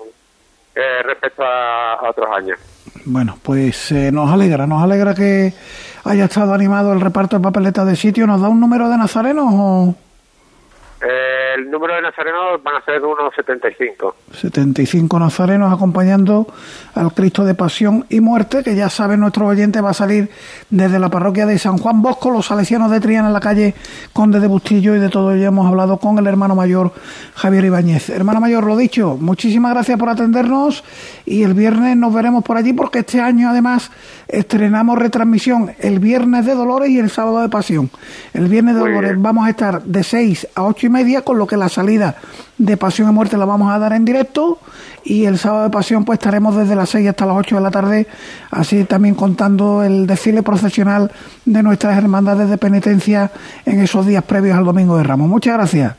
[0.76, 2.60] eh, respecto a, otros años.
[3.06, 5.54] Bueno, pues eh, nos alegra, nos alegra que
[6.06, 8.26] haya estado animado el reparto de papeletas de sitio.
[8.26, 9.96] ¿Nos da un número de nazarenos o...?
[11.04, 14.16] Eh, el número de nazarenos van a ser unos 75.
[14.34, 16.48] 75 nazarenos acompañando
[16.94, 20.30] al Cristo de Pasión y Muerte, que ya saben nuestros oyentes va a salir
[20.70, 23.74] desde la parroquia de San Juan Bosco, los salesianos de Triana en la calle
[24.14, 26.92] Conde de Bustillo y de todo ello hemos hablado con el hermano mayor
[27.36, 28.10] Javier Ibáñez.
[28.10, 30.84] Hermano mayor, lo dicho, muchísimas gracias por atendernos
[31.26, 33.92] y el viernes nos veremos por allí porque este año además
[34.28, 37.90] estrenamos retransmisión el viernes de Dolores y el sábado de Pasión.
[38.34, 41.48] El viernes de Dolores vamos a estar de 6 a 8 y media, con lo
[41.48, 42.16] que la salida
[42.58, 44.60] de Pasión y Muerte la vamos a dar en directo
[45.04, 47.72] y el sábado de Pasión pues estaremos desde las 6 hasta las 8 de la
[47.72, 48.08] tarde,
[48.52, 51.12] así también contando el desfile procesional
[51.46, 53.32] de nuestras hermandades de penitencia
[53.66, 55.28] en esos días previos al Domingo de Ramos.
[55.28, 55.96] Muchas gracias.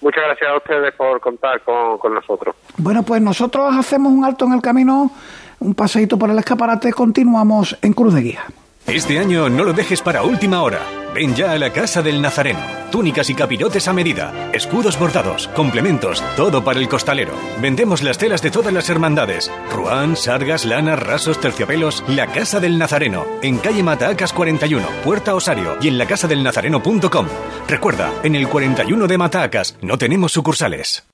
[0.00, 2.54] Muchas gracias a ustedes por contar con, con nosotros.
[2.76, 5.10] Bueno, pues nosotros hacemos un alto en el camino,
[5.58, 8.44] un paseíto por el escaparate, continuamos en Cruz de Guía.
[8.88, 10.80] Este año no lo dejes para última hora.
[11.12, 12.60] Ven ya a la Casa del Nazareno.
[12.92, 17.32] Túnicas y capirotes a medida, escudos bordados, complementos, todo para el costalero.
[17.60, 19.50] Vendemos las telas de todas las hermandades.
[19.72, 22.04] Ruán, sargas, lanas, rasos, terciopelos.
[22.06, 27.26] La Casa del Nazareno, en calle Matacas 41, Puerta Osario y en lacasadelnazareno.com.
[27.66, 31.04] Recuerda, en el 41 de Matacas no tenemos sucursales.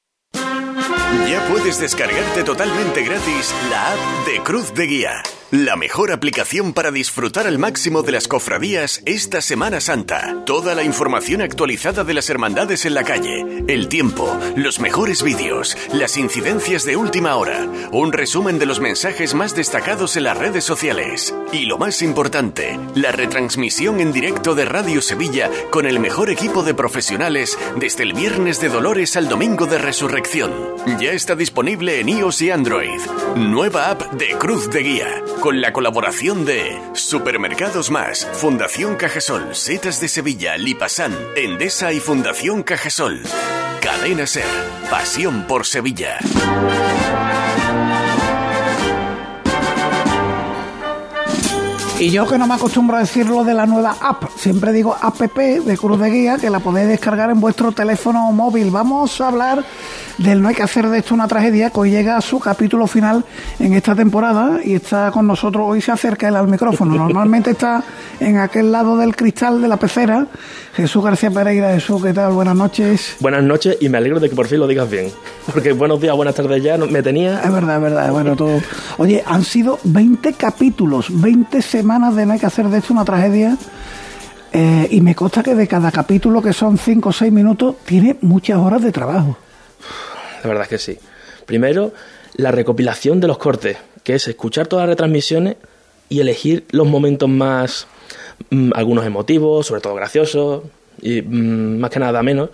[1.27, 5.23] Ya puedes descargarte totalmente gratis la app de Cruz de Guía.
[5.53, 10.35] La mejor aplicación para disfrutar al máximo de las cofradías esta Semana Santa.
[10.47, 15.77] Toda la información actualizada de las hermandades en la calle, el tiempo, los mejores vídeos,
[15.93, 20.65] las incidencias de última hora, un resumen de los mensajes más destacados en las redes
[20.65, 21.35] sociales.
[21.53, 26.63] Y lo más importante, la retransmisión en directo de Radio Sevilla con el mejor equipo
[26.63, 30.51] de profesionales desde el viernes de Dolores al domingo de Resurrección.
[30.99, 33.01] Ya está disponible en iOS y Android.
[33.37, 40.01] Nueva app de Cruz de Guía con la colaboración de Supermercados Más, Fundación Cajasol, Setas
[40.01, 43.23] de Sevilla, Lipasan, Endesa y Fundación Cajasol.
[43.81, 44.45] Cadena Ser,
[44.89, 46.21] pasión por Sevilla.
[51.99, 55.21] Y yo que no me acostumbro a decirlo de la nueva app, siempre digo app
[55.21, 58.71] de Cruz de Guía, que la podéis descargar en vuestro teléfono móvil.
[58.71, 59.65] Vamos a hablar
[60.19, 62.87] del No hay que hacer de esto una tragedia, que hoy llega a su capítulo
[62.87, 63.25] final
[63.59, 66.95] en esta temporada y está con nosotros, hoy se acerca él al micrófono.
[66.95, 67.83] Normalmente está
[68.21, 70.27] en aquel lado del cristal de la pecera.
[70.75, 72.33] Jesús García Pereira, Jesús, ¿qué tal?
[72.33, 73.17] Buenas noches.
[73.21, 75.11] Buenas noches y me alegro de que por fin lo digas bien.
[75.53, 77.41] Porque buenos días, buenas tardes ya, me tenía...
[77.43, 78.61] Es verdad, es verdad, bueno, todo...
[78.99, 83.05] Oye, han sido 20 capítulos, 20 semanas de no hay que hacer de esto una
[83.05, 83.57] tragedia.
[84.53, 88.19] Eh, y me consta que de cada capítulo, que son 5 o 6 minutos, tiene
[88.21, 89.37] muchas horas de trabajo.
[90.43, 90.99] La verdad es que sí.
[91.47, 91.93] Primero,
[92.35, 95.57] la recopilación de los cortes, que es escuchar todas las retransmisiones
[96.09, 97.87] y elegir los momentos más,
[98.51, 100.63] mm, algunos emotivos, sobre todo graciosos,
[101.01, 102.51] y mm, más que nada menos.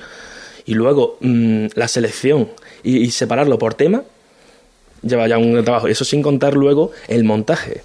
[0.66, 2.50] Y luego mm, la selección
[2.82, 4.02] y, separarlo por tema,
[5.02, 5.88] lleva ya un trabajo.
[5.88, 7.82] Eso sin contar luego el montaje,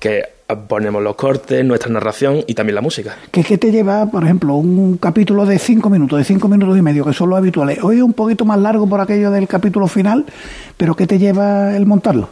[0.00, 3.16] que ponemos los cortes, nuestra narración y también la música.
[3.30, 7.04] ¿Qué, te lleva, por ejemplo, un capítulo de cinco minutos, de cinco minutos y medio,
[7.04, 7.82] que son los habituales?
[7.82, 10.24] Hoy es un poquito más largo por aquello del capítulo final,
[10.76, 12.28] pero ¿qué te lleva el montarlo?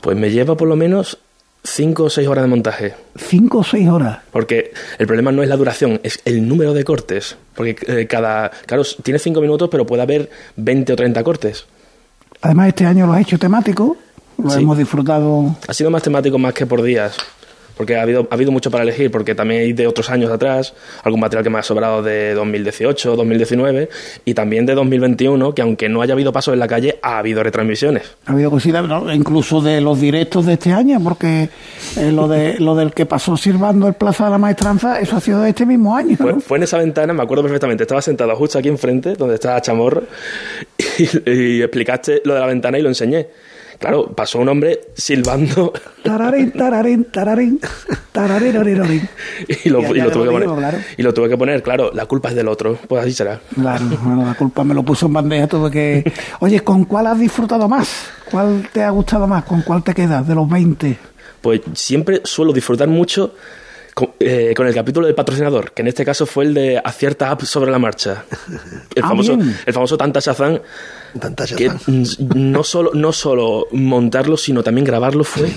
[0.00, 1.18] Pues me lleva por lo menos
[1.64, 2.94] cinco o seis horas de montaje.
[3.16, 4.18] ¿Cinco o seis horas?
[4.30, 7.36] Porque el problema no es la duración, es el número de cortes.
[7.56, 8.50] Porque eh, cada.
[8.66, 11.66] Claro, tiene cinco minutos, pero puede haber 20 o 30 cortes.
[12.40, 13.96] Además, este año lo has hecho temático
[14.38, 15.56] lo hemos disfrutado.
[15.66, 17.16] Ha sido más temático más que por días,
[17.76, 20.74] porque ha habido, ha habido mucho para elegir, porque también hay de otros años atrás,
[21.02, 23.88] algún material que me ha sobrado de 2018, 2019
[24.24, 27.42] y también de 2021, que aunque no haya habido pasos en la calle, ha habido
[27.42, 28.02] retransmisiones.
[28.26, 31.48] Ha habido cositas, incluso de los directos de este año, porque
[31.96, 35.20] eh, lo, de, lo del que pasó sirvando el Plaza de la Maestranza, eso ha
[35.20, 36.16] sido de este mismo año.
[36.16, 40.02] Fue, en esa ventana, me acuerdo perfectamente, estaba sentado justo aquí enfrente, donde estaba Chamorro,
[40.98, 43.28] y explicaste lo de la ventana y lo enseñé
[43.78, 47.60] Claro, pasó un hombre silbando Tararín, tararín, tararín,
[49.64, 50.70] y lo, y ya lo tuve lo que digo, poner.
[50.70, 50.78] claro.
[50.96, 52.76] Y lo tuve que poner, claro, la culpa es del otro.
[52.88, 53.38] Pues así será.
[53.54, 56.12] Claro, bueno, la culpa me lo puso en bandeja, tuve que...
[56.40, 57.88] Oye, ¿con cuál has disfrutado más?
[58.30, 59.44] ¿Cuál te ha gustado más?
[59.44, 60.98] ¿Con cuál te quedas de los 20?
[61.40, 63.34] Pues siempre suelo disfrutar mucho
[63.98, 67.30] con, eh, con el capítulo del patrocinador, que en este caso fue el de acierta
[67.32, 68.24] app sobre la marcha.
[68.94, 69.56] El Ah, famoso, bien.
[69.66, 70.60] el famoso Tanta Shazam,
[71.20, 72.04] Tanta que Shazam.
[72.36, 75.50] no solo, no solo montarlo, sino también grabarlo fue...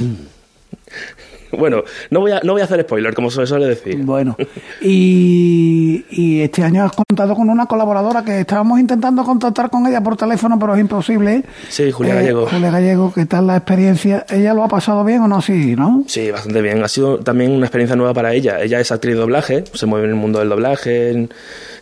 [1.52, 3.98] Bueno, no voy, a, no voy a hacer spoiler, como se suele decir.
[4.04, 4.36] Bueno,
[4.82, 10.02] y, y este año has contado con una colaboradora que estábamos intentando contactar con ella
[10.02, 11.44] por teléfono, pero es imposible.
[11.70, 12.48] Sí, Julia Eh, Gallego.
[12.48, 14.26] Julia Gallego, ¿qué tal la experiencia?
[14.30, 15.42] ¿Ella lo ha pasado bien o no?
[15.42, 16.04] Sí, ¿no?
[16.08, 16.84] Sí, bastante bien.
[16.84, 18.62] Ha sido también una experiencia nueva para ella.
[18.62, 21.30] Ella es actriz de doblaje, se mueve en el mundo del doblaje, en,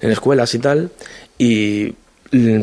[0.01, 0.89] en escuelas y tal.
[1.37, 1.93] Y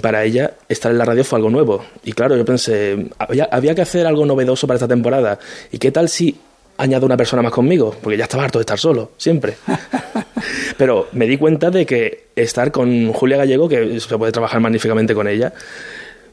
[0.00, 1.82] para ella estar en la radio fue algo nuevo.
[2.04, 5.38] Y claro, yo pensé, había, había que hacer algo novedoso para esta temporada.
[5.72, 6.36] ¿Y qué tal si
[6.78, 7.94] añado una persona más conmigo?
[8.02, 9.56] Porque ya estaba harto de estar solo, siempre.
[10.76, 15.14] Pero me di cuenta de que estar con Julia Gallego, que se puede trabajar magníficamente
[15.14, 15.52] con ella,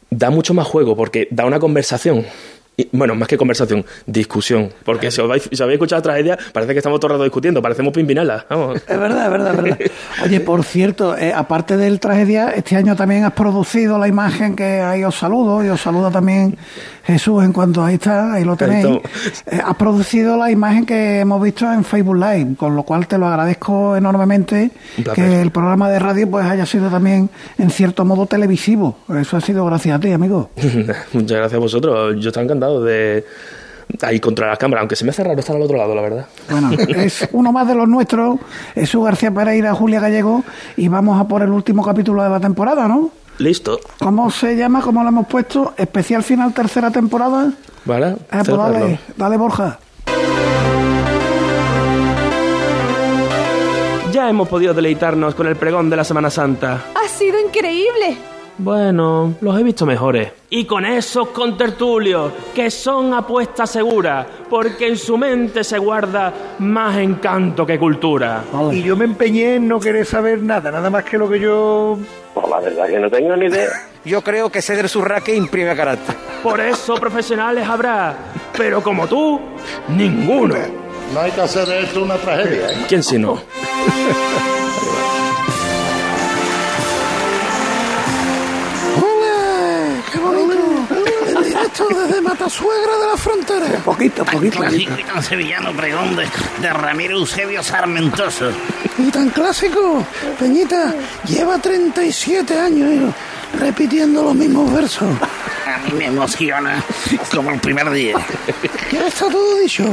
[0.10, 2.26] da mucho más juego porque da una conversación.
[2.76, 4.72] Y, bueno, más que conversación, discusión.
[4.84, 7.62] Porque si os habéis, si habéis escuchado tragedia, parece que estamos todo el rato discutiendo,
[7.62, 8.46] parecemos Pimpinela.
[8.50, 8.78] Vamos.
[8.88, 9.78] Es verdad, es verdad, es verdad.
[10.24, 14.82] Oye, por cierto, eh, aparte del tragedia, este año también has producido la imagen que
[14.82, 16.58] ahí os saludo y os saluda también
[17.04, 18.86] Jesús en cuanto ahí está, ahí lo tenéis.
[19.46, 23.18] Eh, has producido la imagen que hemos visto en Facebook Live, con lo cual te
[23.18, 24.72] lo agradezco enormemente
[25.14, 28.98] que el programa de radio pues haya sido también en cierto modo televisivo.
[29.20, 30.50] Eso ha sido gracias a ti, amigo.
[31.14, 32.16] Muchas gracias a vosotros.
[32.20, 33.26] Yo estoy encantado de
[34.02, 36.26] ahí contra las cámaras, aunque se me hace raro estar al otro lado, la verdad.
[36.50, 38.40] Bueno, es uno más de los nuestros,
[38.76, 40.44] Jesús García Pereira, Julia Gallego,
[40.78, 43.12] y vamos a por el último capítulo de la temporada, ¿no?
[43.38, 43.80] Listo.
[44.00, 44.82] ¿Cómo se llama?
[44.82, 45.74] ¿Cómo lo hemos puesto?
[45.78, 47.52] Especial final tercera temporada.
[47.86, 48.10] ¿Vale?
[48.10, 48.16] Eh,
[48.46, 49.80] pues dale, dale Borja.
[54.12, 56.86] Ya hemos podido deleitarnos con el pregón de la Semana Santa.
[56.94, 58.16] Ha sido increíble.
[58.58, 60.32] Bueno, los he visto mejores.
[60.52, 66.98] Y con esos contertulios, que son apuesta segura, porque en su mente se guarda más
[66.98, 68.44] encanto que cultura.
[68.72, 71.98] Y yo me empeñé en no querer saber nada, nada más que lo que yo...
[72.34, 73.70] Pues la verdad que no tengo ni idea.
[74.06, 76.16] Yo creo que Ceder Surraque imprime carácter.
[76.42, 78.16] Por eso profesionales habrá,
[78.58, 79.40] pero como tú,
[79.88, 80.56] ninguno.
[81.14, 82.72] No hay que hacer de esto una tragedia.
[82.72, 82.86] ¿eh?
[82.88, 83.42] ¿Quién si no?
[91.74, 93.66] Directo desde Matasuegra de la Frontera.
[93.84, 94.60] Poquito, poquito.
[94.60, 96.28] Clásico y tan sevillano pregón de,
[96.62, 98.52] de Ramiro Eusebio Sarmentoso.
[98.98, 100.06] Y tan clásico.
[100.40, 100.94] Peñita
[101.26, 103.14] lleva 37 años eh,
[103.60, 105.10] repitiendo los mismos versos.
[105.66, 106.84] A mí me emociona
[107.34, 108.18] como el primer día.
[108.92, 109.84] Ya está todo dicho.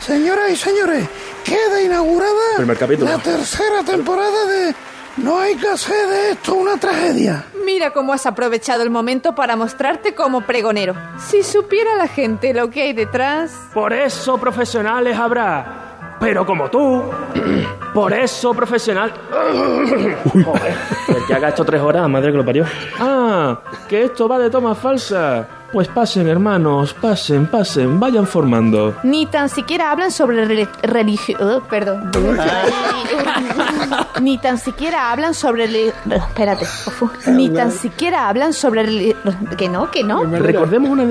[0.00, 1.06] Señoras y señores,
[1.44, 3.10] queda inaugurada Primer capítulo.
[3.10, 4.74] la tercera temporada de
[5.16, 7.46] No hay que hacer de esto una tragedia.
[7.64, 10.94] Mira cómo has aprovechado el momento para mostrarte como pregonero.
[11.18, 13.52] Si supiera la gente lo que hay detrás...
[13.72, 17.02] Por eso profesionales habrá, pero como tú,
[17.94, 19.12] por eso profesional...
[20.44, 20.74] Joder,
[21.08, 22.64] El que haga esto tres horas, madre que lo parió.
[23.00, 25.48] Ah, que esto va de toma falsa.
[25.72, 28.94] Pues pasen, hermanos, pasen, pasen, vayan formando.
[29.02, 31.62] Ni tan siquiera hablan sobre religión...
[31.68, 32.10] perdón.
[34.20, 35.88] Ni tan siquiera hablan sobre...
[35.88, 36.64] Espérate.
[36.86, 37.10] Ufu.
[37.26, 39.14] Ni tan siquiera hablan sobre...
[39.56, 40.24] Que no, que no.
[40.24, 41.02] Recordemos una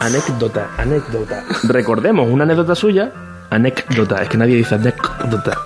[0.00, 1.42] anécdota, anécdota.
[1.64, 3.10] Recordemos una anécdota suya.
[3.50, 5.58] Anécdota, es que nadie dice anécdota.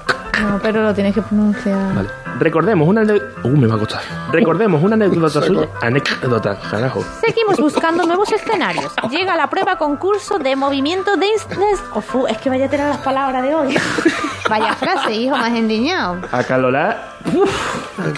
[0.42, 1.94] No, pero lo tienes que pronunciar.
[1.94, 2.09] Vale.
[2.38, 3.40] Recordemos una anécdota.
[3.44, 4.03] Uh, me va a costar.
[4.31, 5.68] Recordemos una anécdota suya.
[5.81, 7.03] Anécdota, carajo.
[7.25, 8.92] Seguimos buscando nuevos escenarios.
[9.11, 11.27] Llega la prueba concurso de movimiento de...
[11.29, 13.79] es que vaya a tener las palabras de hoy.
[14.49, 16.18] Vaya frase, hijo, más endiñado.
[16.31, 17.16] Acalorar.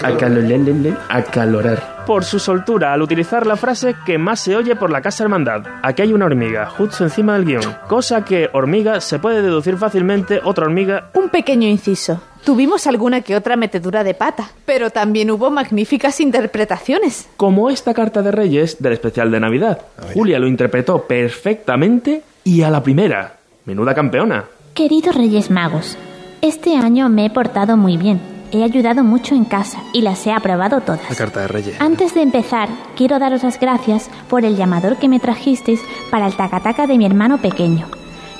[0.03, 0.97] Acalorar.
[1.09, 1.98] Acalorar.
[2.09, 5.61] Por su soltura al utilizar la frase que más se oye por la Casa Hermandad.
[5.83, 7.75] Aquí hay una hormiga, justo encima del guion.
[7.87, 11.11] Cosa que hormiga se puede deducir fácilmente otra hormiga.
[11.13, 12.19] Un pequeño inciso.
[12.43, 17.29] Tuvimos alguna que otra metedura de pata, pero también hubo magníficas interpretaciones.
[17.37, 19.79] Como esta carta de Reyes del especial de Navidad.
[20.15, 23.35] Julia lo interpretó perfectamente y a la primera.
[23.65, 24.45] Menuda campeona.
[24.73, 25.95] Queridos Reyes Magos,
[26.41, 28.38] este año me he portado muy bien.
[28.51, 31.07] He ayudado mucho en casa y las he aprobado todas.
[31.09, 31.79] La carta de Reyes.
[31.79, 36.35] Antes de empezar, quiero daros las gracias por el llamador que me trajisteis para el
[36.35, 37.87] tacataca de mi hermano pequeño.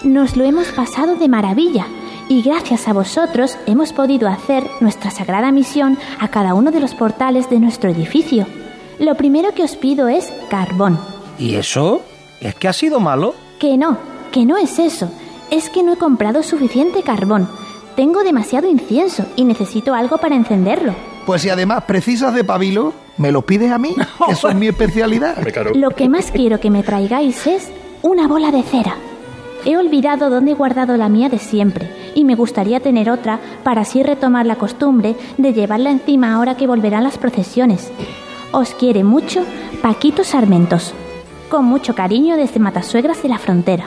[0.03, 1.85] Nos lo hemos pasado de maravilla
[2.27, 6.95] y gracias a vosotros hemos podido hacer nuestra sagrada misión a cada uno de los
[6.95, 8.45] portales de nuestro edificio.
[8.99, 10.99] Lo primero que os pido es carbón.
[11.37, 12.01] ¿Y eso?
[12.41, 13.35] ¿Es que ha sido malo?
[13.59, 13.97] Que no,
[14.31, 15.11] que no es eso.
[15.51, 17.49] Es que no he comprado suficiente carbón.
[17.95, 20.93] Tengo demasiado incienso y necesito algo para encenderlo.
[21.25, 23.95] Pues si además precisas de pabilo, ¿me lo pides a mí?
[24.29, 25.37] Eso es mi especialidad.
[25.75, 27.69] Lo que más quiero que me traigáis es
[28.01, 28.95] una bola de cera.
[29.65, 33.81] He olvidado dónde he guardado la mía de siempre y me gustaría tener otra para
[33.81, 37.91] así retomar la costumbre de llevarla encima ahora que volverán las procesiones.
[38.51, 39.43] Os quiere mucho
[39.81, 40.93] Paquito Sarmentos.
[41.49, 43.85] Con mucho cariño desde Matasuegras de la Frontera.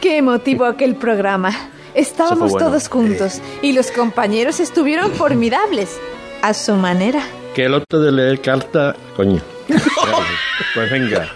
[0.00, 1.50] Qué emotivo aquel programa.
[1.94, 2.66] Estábamos bueno.
[2.66, 5.98] todos juntos y los compañeros estuvieron formidables.
[6.42, 7.22] A su manera.
[7.54, 9.40] Que el otro de leer carta, coño.
[10.74, 11.28] Pues venga,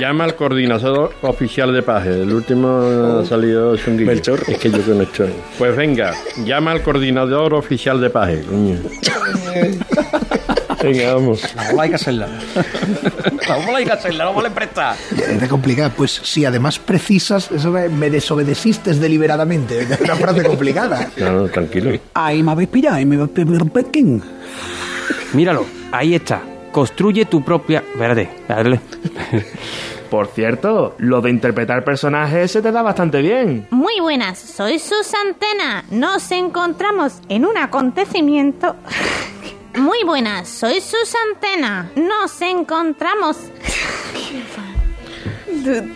[0.00, 2.22] llama al coordinador oficial de paje.
[2.22, 4.36] El último ha salido chunguillo.
[4.46, 5.34] Es que yo no estoy.
[5.58, 8.78] Pues venga, llama al coordinador oficial de paje, coño.
[10.84, 11.54] Venga, vamos.
[11.54, 12.28] La bola hay que hacerla.
[13.48, 14.96] La bola hay que hacerla, la bola es presta.
[15.10, 15.92] Es de complicado.
[15.96, 19.80] Pues si además precisas, eso me, me desobedeciste deliberadamente.
[19.82, 21.10] Es una frase complicada.
[21.16, 21.98] No, no, tranquilo.
[22.14, 23.64] Ahí me habéis pillado, ahí me habéis pillado.
[23.66, 24.22] Pekín.
[25.32, 26.42] Míralo, ahí está.
[26.70, 27.82] Construye tu propia...
[27.92, 28.80] Espérate, dale.
[30.10, 33.66] Por cierto, lo de interpretar personajes se te da bastante bien.
[33.70, 35.84] Muy buenas, soy Susantena.
[35.90, 38.76] Nos encontramos en un acontecimiento.
[39.76, 41.90] Muy buenas, soy Susantena.
[41.96, 43.36] Nos encontramos.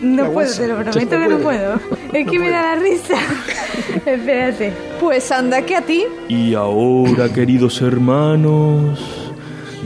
[0.01, 1.79] No puedo, te lo prometo que no puedo.
[2.11, 3.15] Es que me da la risa.
[4.05, 4.73] Espérate.
[4.99, 6.03] Pues anda que a ti.
[6.27, 8.99] Y ahora, queridos hermanos,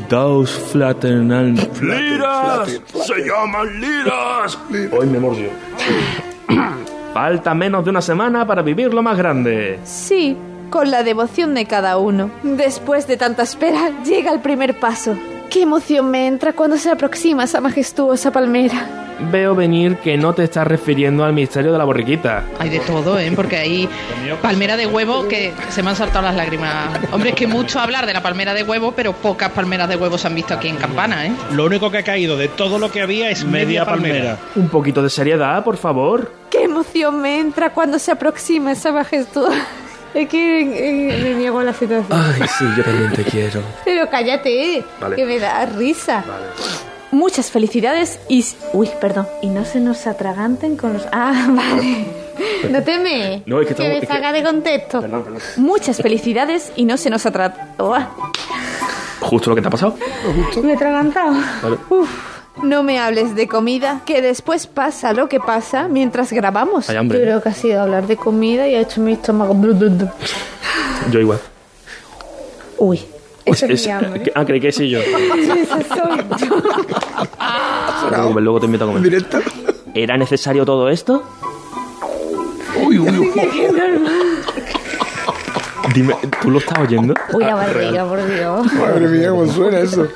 [0.09, 1.53] daos fraternal...
[1.81, 2.81] ¡Liras!
[3.05, 4.57] ¡Se llaman liras!
[4.91, 5.49] Hoy me mordió.
[7.13, 9.79] Falta menos de una semana para vivir lo más grande.
[9.83, 10.35] Sí,
[10.69, 12.31] con la devoción de cada uno.
[12.43, 15.15] Después de tanta espera, llega el primer paso.
[15.49, 19.03] Qué emoción me entra cuando se aproxima esa majestuosa palmera.
[19.31, 22.45] Veo venir que no te estás refiriendo al misterio de la borriquita.
[22.57, 23.31] Hay de todo, ¿eh?
[23.35, 23.87] Porque hay
[24.41, 26.99] palmera de huevo que se me han saltado las lágrimas.
[27.11, 30.17] Hombre, es que mucho hablar de la palmera de huevo, pero pocas palmeras de huevo
[30.17, 31.31] se han visto aquí en Campana, ¿eh?
[31.51, 34.39] Lo único que ha caído de todo lo que había es media, palmera.
[34.55, 36.31] Un poquito de seriedad, por favor.
[36.49, 39.67] Qué emoción me entra cuando se aproxima esa majestuosa.
[40.13, 42.07] Es que eh, me niego a la situación.
[42.11, 43.61] Ay, sí, yo también te quiero.
[43.83, 45.15] Pero cállate, Vale.
[45.15, 46.23] que me da risa.
[47.11, 48.39] Muchas felicidades y...
[48.39, 49.27] s- Uy, perdón.
[49.41, 51.03] Y no se nos atraganten con los...
[51.11, 52.05] Ah, vale.
[52.69, 53.43] No teme.
[53.45, 55.01] No, es que que estamos- me es que- saca de contexto.
[55.01, 55.41] Perdón, perdón.
[55.57, 57.73] Muchas felicidades y no se nos atra...
[57.79, 58.07] Uah,
[59.19, 59.95] Justo lo que te ha pasado.
[60.63, 61.33] me he atragantado.
[61.61, 61.77] Vale.
[61.89, 62.09] Uf,
[62.61, 66.89] no me hables de comida, que después pasa lo que pasa mientras grabamos.
[66.89, 67.19] Hay hambre.
[67.19, 69.53] Yo creo que ha sido hablar de comida y ha hecho mi estómago...
[69.53, 70.07] blu, blu, blu.
[71.11, 71.39] Yo igual.
[72.77, 72.99] Uy,
[73.45, 74.31] eso es, Es- mi hambre.
[74.35, 74.99] Ah, creí que sí yo.
[75.01, 76.17] Esa soy
[78.11, 78.39] yo.
[78.39, 79.01] Luego te invito a comer.
[79.03, 79.39] ¿Directo?
[79.95, 81.23] ¿Era necesario todo esto?
[82.85, 83.31] Uy, uy, uy.
[85.93, 87.13] Dime, ¿tú lo estás oyendo?
[87.33, 88.73] Uy, la barriga, por Dios.
[88.73, 90.07] Madre mía, cómo suena eso.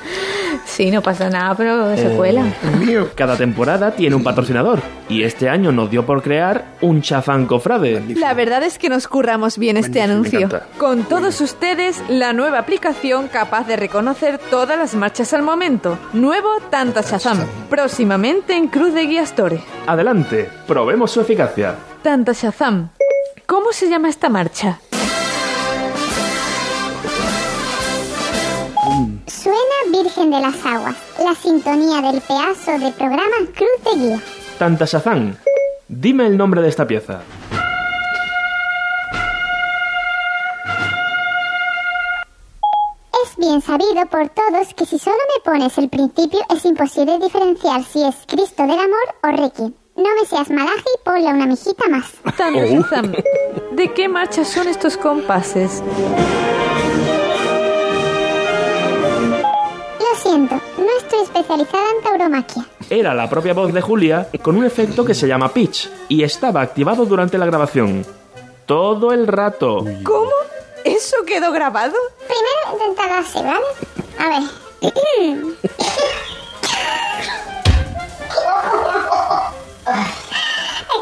[0.78, 2.44] Sí, no pasa nada, pero se Eh, cuela.
[2.78, 3.08] Mío.
[3.16, 4.80] Cada temporada tiene un patrocinador.
[5.08, 8.00] Y este año nos dio por crear un chafán cofrade.
[8.14, 10.48] La verdad es que nos curramos bien este anuncio.
[10.78, 15.98] Con todos ustedes, la nueva aplicación capaz de reconocer todas las marchas al momento.
[16.12, 17.38] Nuevo Tanta Shazam.
[17.68, 19.60] Próximamente en Cruz de Guía Store.
[19.88, 21.74] Adelante, probemos su eficacia.
[22.04, 22.90] Tanta Shazam.
[23.46, 24.78] ¿Cómo se llama esta marcha?
[29.28, 29.58] Suena
[29.92, 34.20] Virgen de las Aguas, la sintonía del pedazo de programa Cruz de Guía.
[34.58, 35.36] Tanta Shazam,
[35.86, 37.20] dime el nombre de esta pieza.
[43.24, 47.84] Es bien sabido por todos que si solo me pones el principio es imposible diferenciar
[47.84, 49.74] si es Cristo del Amor o Requiem.
[49.96, 52.12] No me seas malaje y ponle una mijita más.
[52.36, 53.74] Tanta Oh.
[53.74, 55.82] ¿De qué marcha son estos compases?
[60.18, 62.66] Siento, no estoy especializada en tauromaquia.
[62.90, 66.60] Era la propia voz de Julia con un efecto que se llama pitch y estaba
[66.62, 68.04] activado durante la grabación.
[68.66, 69.84] Todo el rato.
[70.04, 70.30] ¿Cómo?
[70.84, 71.94] ¿Eso quedó grabado?
[72.26, 73.64] Primero intentar así, ¿vale?
[74.18, 74.42] A ver.
[74.80, 74.92] Es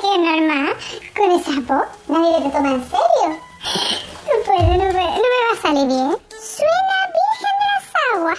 [0.01, 0.77] que es normal,
[1.17, 3.29] con esa voz nadie te toma en serio.
[4.27, 6.17] No puedo, no no me va a salir bien.
[6.41, 7.46] Suena Virgen
[8.15, 8.39] de las Aguas.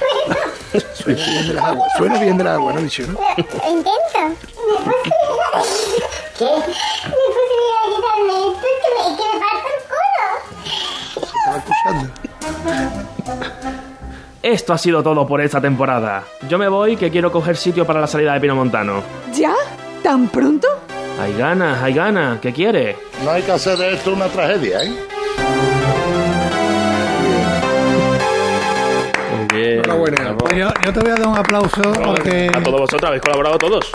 [0.00, 0.84] Puedo.
[0.94, 1.86] Suena bien del agua.
[1.96, 3.12] Suena bien del agua, ¿no he dicho, no?
[3.14, 3.20] Lo
[3.70, 3.90] intento.
[6.38, 6.44] ¿Qué?
[6.44, 6.64] ¿Me de
[7.94, 8.66] quitarme esto?
[8.66, 11.26] Es que me, que me parto el culo.
[11.26, 12.04] Estaba escuchando.
[14.42, 16.24] Esto ha sido todo por esta temporada.
[16.48, 19.02] Yo me voy que quiero coger sitio para la salida de Pino Montano.
[19.34, 19.54] ¿Ya?
[20.02, 20.66] ¿Tan pronto?
[21.20, 22.40] Hay ganas, hay ganas.
[22.40, 22.96] ¿Qué quiere?
[23.22, 24.94] No hay que hacer de esto una tragedia, ¿eh?
[29.84, 30.36] Enhorabuena.
[30.38, 33.58] Pues yo, yo te voy a dar un aplauso porque A todos vosotros, habéis colaborado
[33.58, 33.90] todos.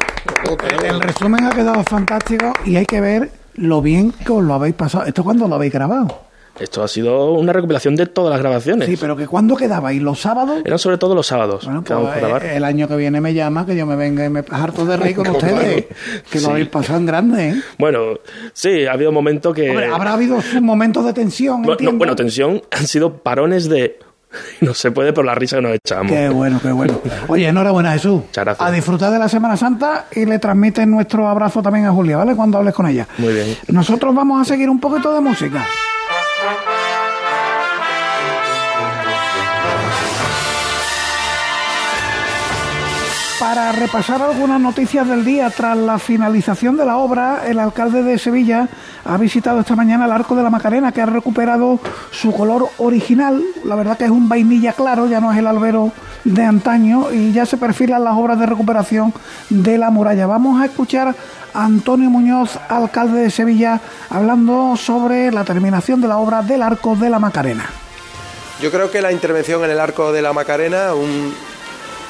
[0.83, 4.75] el resumen ha quedado fantástico y hay que ver lo bien que os lo habéis
[4.75, 5.05] pasado.
[5.05, 6.25] ¿Esto cuándo lo habéis grabado?
[6.57, 8.87] Esto ha sido una recopilación de todas las grabaciones.
[8.87, 10.01] Sí, pero que ¿cuándo quedabais?
[10.01, 10.61] ¿Los sábados?
[10.63, 12.45] Eran sobre todo los sábados Bueno, pues grabar.
[12.45, 14.95] eh, el año que viene me llama, que yo me venga y me harto de
[14.95, 15.85] reír con ustedes.
[16.31, 16.49] Que lo Sí.
[16.51, 17.61] habéis pasado en grande, ¿eh?
[17.77, 17.99] Bueno,
[18.53, 19.69] sí, ha habido momentos que...
[19.69, 23.99] Hombre, habrá habido sus momentos de tensión, no, bueno, tensión, han sido parones de...
[24.61, 26.11] No se puede por la risa que nos echamos.
[26.11, 26.99] Qué bueno, qué bueno.
[27.27, 28.23] Oye, enhorabuena, Jesús.
[28.25, 28.67] Muchas gracias.
[28.67, 32.35] A disfrutar de la Semana Santa y le transmiten nuestro abrazo también a Julia, ¿vale?
[32.35, 33.07] Cuando hables con ella.
[33.17, 33.57] Muy bien.
[33.67, 35.65] Nosotros vamos a seguir un poquito de música.
[43.47, 48.17] Para repasar algunas noticias del día, tras la finalización de la obra, el alcalde de
[48.17, 48.67] Sevilla
[49.03, 51.79] ha visitado esta mañana el Arco de la Macarena, que ha recuperado
[52.09, 53.43] su color original.
[53.63, 55.91] La verdad que es un vainilla claro, ya no es el albero
[56.23, 59.13] de antaño, y ya se perfilan las obras de recuperación
[59.51, 60.25] de la muralla.
[60.25, 61.13] Vamos a escuchar
[61.53, 63.79] a Antonio Muñoz, alcalde de Sevilla,
[64.09, 67.69] hablando sobre la terminación de la obra del Arco de la Macarena.
[68.59, 71.31] Yo creo que la intervención en el Arco de la Macarena, un,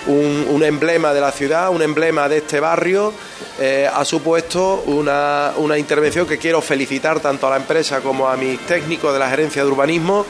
[0.08, 3.14] un- emblema de la ciudad, un emblema de este barrio,
[3.60, 8.36] eh, ha supuesto una, una intervención que quiero felicitar tanto a la empresa como a
[8.36, 10.26] mis técnicos de la gerencia de urbanismo,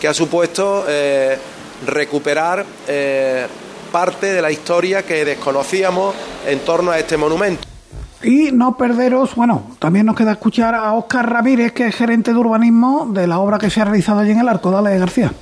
[0.00, 1.36] que ha supuesto eh,
[1.86, 3.46] recuperar eh,
[3.90, 6.14] parte de la historia que desconocíamos
[6.46, 7.66] en torno a este monumento.
[8.22, 12.38] Y no perderos, bueno, también nos queda escuchar a Óscar Ramírez, que es gerente de
[12.38, 14.70] urbanismo de la obra que se ha realizado allí en el Arco.
[14.70, 15.32] Dale, García.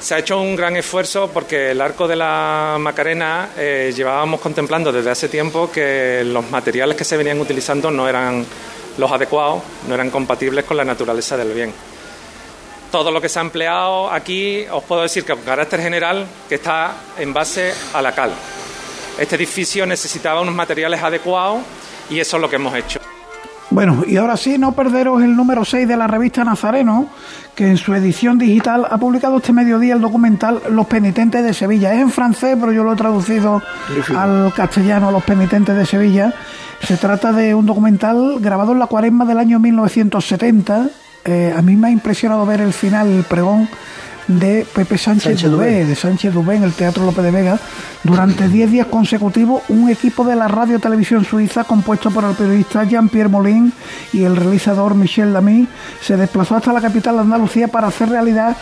[0.00, 4.92] Se ha hecho un gran esfuerzo porque el arco de la Macarena eh, llevábamos contemplando
[4.92, 8.46] desde hace tiempo que los materiales que se venían utilizando no eran
[8.96, 11.72] los adecuados, no eran compatibles con la naturaleza del bien.
[12.92, 16.54] Todo lo que se ha empleado aquí, os puedo decir que con carácter general, que
[16.54, 18.30] está en base a la cal.
[19.18, 21.60] Este edificio necesitaba unos materiales adecuados
[22.08, 22.97] y eso es lo que hemos hecho.
[23.70, 27.06] Bueno, y ahora sí, no perderos el número 6 de la revista Nazareno,
[27.54, 31.92] que en su edición digital ha publicado este mediodía el documental Los Penitentes de Sevilla.
[31.92, 33.62] Es en francés, pero yo lo he traducido
[34.16, 36.32] al castellano, Los Penitentes de Sevilla.
[36.82, 40.88] Se trata de un documental grabado en la cuaresma del año 1970.
[41.26, 43.68] Eh, a mí me ha impresionado ver el final, el pregón
[44.28, 45.84] de Pepe Sánchez, Sánchez Dubé, Dubé.
[45.84, 47.58] de Sánchez Dubé en el Teatro López de Vega.
[48.04, 52.84] Durante 10 días consecutivos, un equipo de la radio televisión suiza, compuesto por el periodista
[52.84, 53.72] Jean-Pierre Molin
[54.12, 55.66] y el realizador Michel Lamy,
[56.00, 58.56] se desplazó hasta la capital de Andalucía para hacer realidad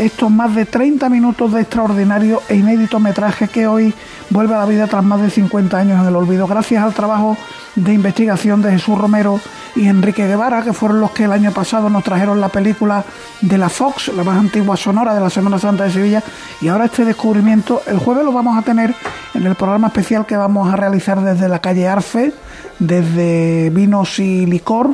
[0.00, 3.92] estos más de 30 minutos de extraordinario e inédito metraje que hoy
[4.30, 7.36] vuelve a la vida tras más de 50 años en el olvido, gracias al trabajo
[7.76, 9.40] de investigación de Jesús Romero
[9.76, 13.04] y Enrique Guevara, que fueron los que el año pasado nos trajeron la película
[13.42, 16.22] de la Fox, la más antigua sonora de la Semana Santa de Sevilla,
[16.60, 18.94] y ahora este descubrimiento, el jueves lo vamos a tener
[19.34, 22.32] en el programa especial que vamos a realizar desde la calle Arfe,
[22.78, 24.90] desde Vinos y Licor,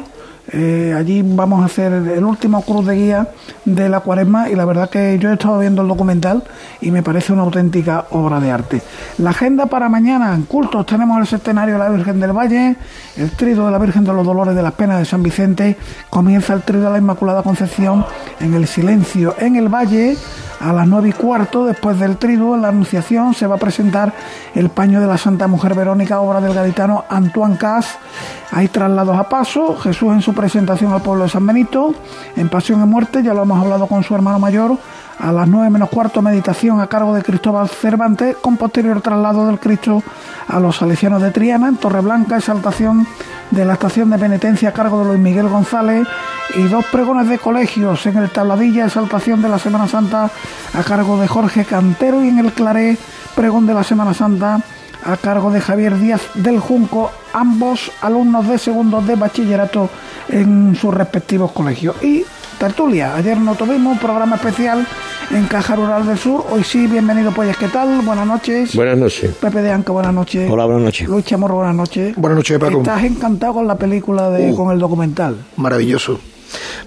[0.52, 3.28] eh, allí vamos a hacer el último cruz de guía
[3.64, 6.44] de la cuaresma y la verdad que yo he estado viendo el documental
[6.80, 8.82] y me parece una auténtica obra de arte.
[9.18, 12.76] La agenda para mañana en cultos tenemos el centenario de la Virgen del Valle,
[13.16, 15.76] el trido de la Virgen de los Dolores de las Penas de San Vicente,
[16.10, 18.04] comienza el trido de la Inmaculada Concepción
[18.40, 20.16] en el silencio en el Valle.
[20.58, 24.14] A las nueve y cuarto, después del triduo, en la Anunciación, se va a presentar
[24.54, 27.98] el paño de la Santa Mujer Verónica, obra del gaditano Antoine Cas.
[28.52, 31.94] Hay traslados a paso, Jesús en su presentación al pueblo de San Benito,
[32.36, 34.78] en Pasión y Muerte, ya lo hemos hablado con su hermano mayor,
[35.18, 39.58] a las nueve menos cuarto meditación a cargo de Cristóbal Cervantes, con posterior traslado del
[39.58, 40.02] Cristo
[40.48, 43.06] a los salesianos de Triana, en Torreblanca, exaltación
[43.50, 46.06] de la estación de penitencia a cargo de Luis Miguel González
[46.54, 50.30] y dos pregones de colegios en el Tabladilla, exaltación de la Semana Santa
[50.74, 52.96] a cargo de Jorge Cantero y en el Claré,
[53.34, 54.60] pregón de la Semana Santa
[55.06, 59.88] a cargo de Javier Díaz del Junco, ambos alumnos de segundo de bachillerato
[60.28, 61.94] en sus respectivos colegios.
[62.02, 62.24] Y
[62.58, 64.86] tertulia, ayer no tuvimos un programa especial
[65.30, 68.00] en Caja Rural del Sur, hoy sí, bienvenido pues, ¿qué tal?
[68.02, 68.74] Buenas noches.
[68.74, 69.32] Buenas noches.
[69.40, 70.48] Pepe de Anca, buenas noches.
[70.50, 71.08] Hola, buenas noches.
[71.08, 72.14] Luis Chamorro, buenas noches.
[72.16, 72.78] Buenas noches, Paco.
[72.78, 74.56] Estás encantado con la película, de, Uh.
[74.56, 75.36] con el documental.
[75.56, 76.18] Maravilloso.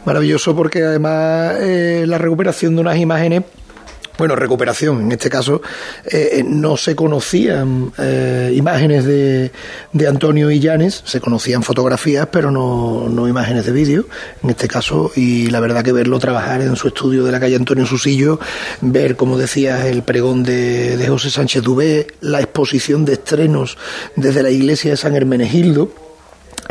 [0.06, 3.44] Maravilloso porque además eh, la recuperación de unas imágenes,
[4.20, 5.62] bueno, recuperación, en este caso,
[6.06, 9.52] eh, no se conocían eh, imágenes de,
[9.94, 14.06] de Antonio y Llanes, se conocían fotografías, pero no, no imágenes de vídeo,
[14.44, 17.56] en este caso, y la verdad que verlo trabajar en su estudio de la calle
[17.56, 18.40] Antonio Susillo,
[18.82, 23.78] ver, como decías, el pregón de, de José Sánchez Dubé, la exposición de estrenos
[24.16, 26.09] desde la iglesia de San Hermenegildo,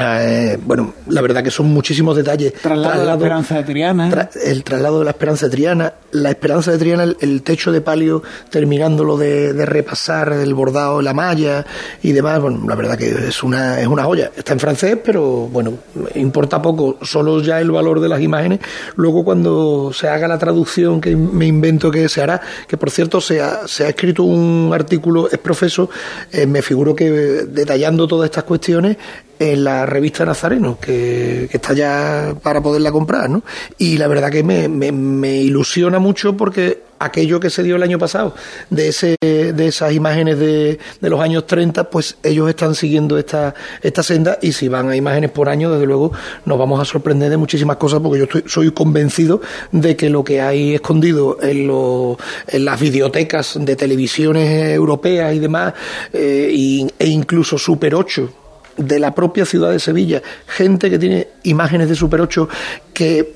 [0.00, 2.52] Eh, bueno, la verdad que son muchísimos detalles.
[2.52, 4.08] Traslado, de la esperanza de Triana.
[4.08, 7.72] tra- el traslado de la esperanza de Triana, la esperanza de Triana, el, el techo
[7.72, 11.66] de palio terminándolo de, de repasar, el bordado, la malla
[12.00, 12.40] y demás.
[12.40, 14.30] Bueno, la verdad que es una, es una joya.
[14.36, 15.72] Está en francés, pero bueno,
[16.14, 18.60] importa poco, solo ya el valor de las imágenes.
[18.94, 23.20] Luego, cuando se haga la traducción que me invento que se hará, que por cierto
[23.20, 25.90] se ha, se ha escrito un artículo, es profeso,
[26.30, 28.96] eh, me figuro que eh, detallando todas estas cuestiones
[29.40, 33.42] en la revista Nazareno, que, está ya para poderla comprar, ¿no?
[33.78, 37.82] Y la verdad que me, me, me ilusiona mucho porque aquello que se dio el
[37.84, 38.34] año pasado,
[38.70, 43.54] de ese de esas imágenes de, de los años 30, pues ellos están siguiendo esta,
[43.82, 46.10] esta senda y si van a imágenes por año, desde luego
[46.44, 50.24] nos vamos a sorprender de muchísimas cosas porque yo estoy, soy convencido de que lo
[50.24, 52.16] que hay escondido en, los-
[52.48, 55.74] en las videotecas de televisiones europeas y demás,
[56.12, 58.32] eh, e incluso Super 8,
[58.78, 62.48] de la propia ciudad de Sevilla, gente que tiene imágenes de Super 8
[62.94, 63.34] que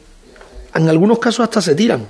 [0.75, 2.05] en algunos casos hasta se tiran.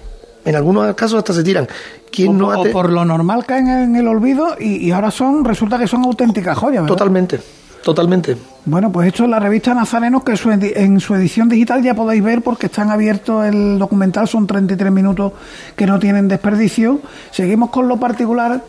[0.45, 1.67] En algunos casos hasta se tiran.
[2.11, 5.11] ¿Quién o, no ha o por lo normal caen en el olvido y, y ahora
[5.11, 6.83] son resulta que son auténticas joyas.
[6.83, 6.89] ¿verdad?
[6.97, 7.41] Totalmente,
[7.85, 8.37] totalmente.
[8.65, 11.95] Bueno, pues esto es la revista Nazarenos, que su edi- en su edición digital ya
[11.95, 15.33] podéis ver porque están abiertos el documental, son 33 minutos
[15.75, 17.01] que no tienen desperdicio.
[17.31, 18.61] Seguimos con lo particular.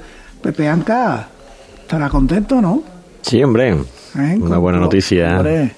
[0.41, 1.27] Pepe Anca
[1.81, 2.81] estará contento, ¿no?
[3.21, 3.77] Sí, hombre.
[4.17, 4.37] ¿Eh?
[4.39, 5.71] Una buena noticia Hombre,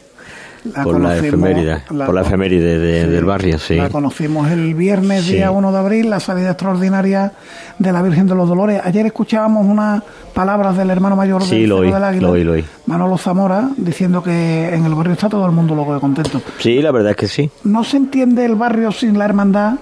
[0.73, 3.07] la por la conocimos- efeméride, la- por la efeméride de- Sí.
[3.09, 3.75] del barrio, sí.
[3.75, 5.33] La conocimos el viernes, Sí.
[5.33, 7.33] día 1 de abril, la salida extraordinaria
[7.79, 8.81] de la Virgen de los Dolores.
[8.83, 10.01] Ayer escuchábamos unas
[10.33, 12.65] palabras del hermano mayor Sí, del lo Cerro oí, del Águila, lo oí, lo oí.
[12.87, 16.41] Manolo Zamora, diciendo que en el barrio está todo el mundo loco de contento.
[16.59, 17.49] Sí, la verdad es que sí.
[17.63, 19.73] No se entiende el barrio sin la hermandad,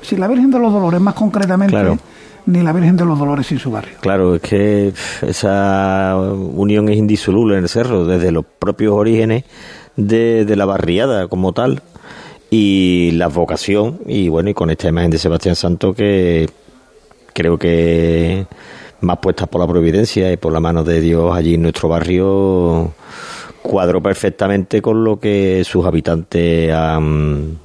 [0.00, 1.98] sin la Virgen de los Dolores más concretamente, Claro.
[2.46, 3.94] Ni la Virgen de los Dolores sin su barrio.
[4.00, 9.44] Claro, es que esa unión es indisoluble en el cerro, desde los propios orígenes
[9.96, 11.82] de, la barriada como tal
[12.50, 16.48] y la vocación y bueno, y con esta imagen de Sebastián Santo que
[17.32, 18.46] creo que
[19.00, 22.92] más puestas por la providencia y por la mano de Dios allí en nuestro barrio
[23.62, 27.58] cuadró perfectamente con lo que sus habitantes han,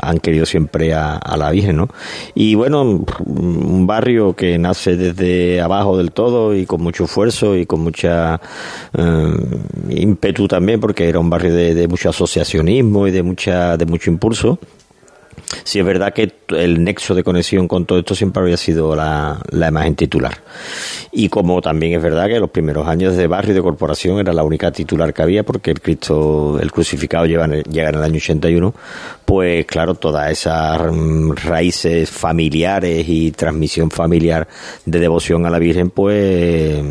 [0.00, 1.88] han querido siempre a, a la Virgen, ¿no?
[2.34, 7.66] Y bueno, un barrio que nace desde abajo del todo y con mucho esfuerzo y
[7.66, 8.40] con mucha
[8.96, 9.34] eh,
[9.90, 14.10] ímpetu también, porque era un barrio de, de mucho asociacionismo y de mucha de mucho
[14.10, 14.58] impulso.
[15.64, 19.40] Sí, es verdad que el nexo de conexión con todo esto siempre había sido la,
[19.50, 20.38] la imagen titular.
[21.12, 24.32] Y como también es verdad que los primeros años de barrio y de corporación era
[24.32, 27.94] la única titular que había, porque el Cristo, el crucificado lleva en el- llega en
[27.96, 28.74] el año 81,
[29.24, 34.48] pues claro, todas esas mm, raíces familiares y transmisión familiar
[34.86, 36.82] de devoción a la Virgen, pues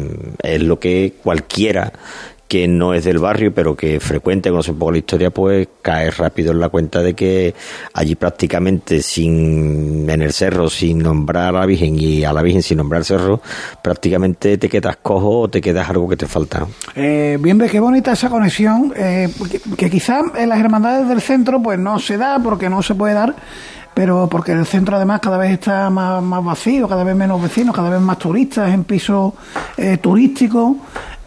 [0.44, 1.92] es lo que cualquiera
[2.52, 6.12] que no es del barrio, pero que frecuente, conoce un poco la historia, pues cae
[6.12, 7.56] rápido en la cuenta de que
[7.93, 12.62] allí prácticamente sin en el cerro, sin nombrar a la Virgen y a la Virgen
[12.62, 13.39] sin nombrar el cerro,
[13.82, 16.68] prácticamente te quedas cojo o te quedas algo que te falta.
[16.93, 21.22] Eh, bien, ve qué bonita esa conexión, eh, que, que quizá en las hermandades del
[21.22, 23.34] centro pues no se da porque no se puede dar,
[23.93, 27.74] pero porque el centro además cada vez está más, más vacío, cada vez menos vecinos,
[27.74, 29.32] cada vez más turistas en pisos
[29.78, 30.76] eh, turísticos.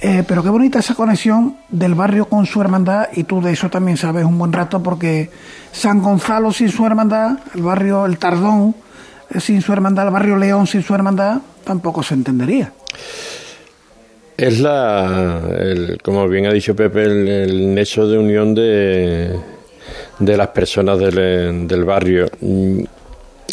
[0.07, 3.71] Eh, pero qué bonita esa conexión del barrio con su hermandad y tú de eso
[3.71, 5.31] también sabes un buen rato porque
[5.73, 8.75] San Gonzalo sin su hermandad, el barrio El Tardón
[9.31, 12.71] eh, sin su hermandad, el barrio León sin su hermandad, tampoco se entendería.
[14.37, 19.41] Es la, el- como bien ha dicho Pepe, el, el nexo de unión de,
[20.19, 22.27] de las personas del, del barrio.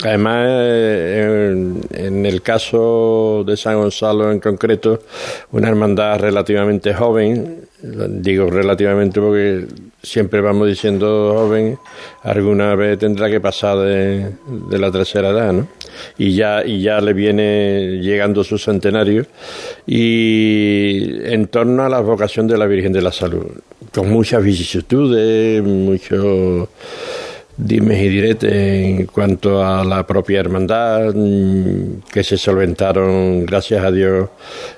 [0.03, 5.01] Además, eh, en, el caso de San Gonzalo en concreto,
[5.51, 9.65] una hermandad relativamente joven, digo relativamente porque
[10.01, 11.77] siempre vamos diciendo joven,
[12.23, 14.31] alguna vez tendrá que pasar de,
[14.69, 15.67] de la tercera edad, ¿no?
[16.17, 19.25] Y ya, y ya le viene llegando su centenario,
[19.85, 23.45] y en torno a la vocación de la Virgen de la Salud,
[23.93, 26.69] con muchas vicisitudes, muchos
[27.61, 33.91] dimes y diretes en cuanto a la propia hermandad mm, que se solventaron gracias a
[33.91, 34.29] Dios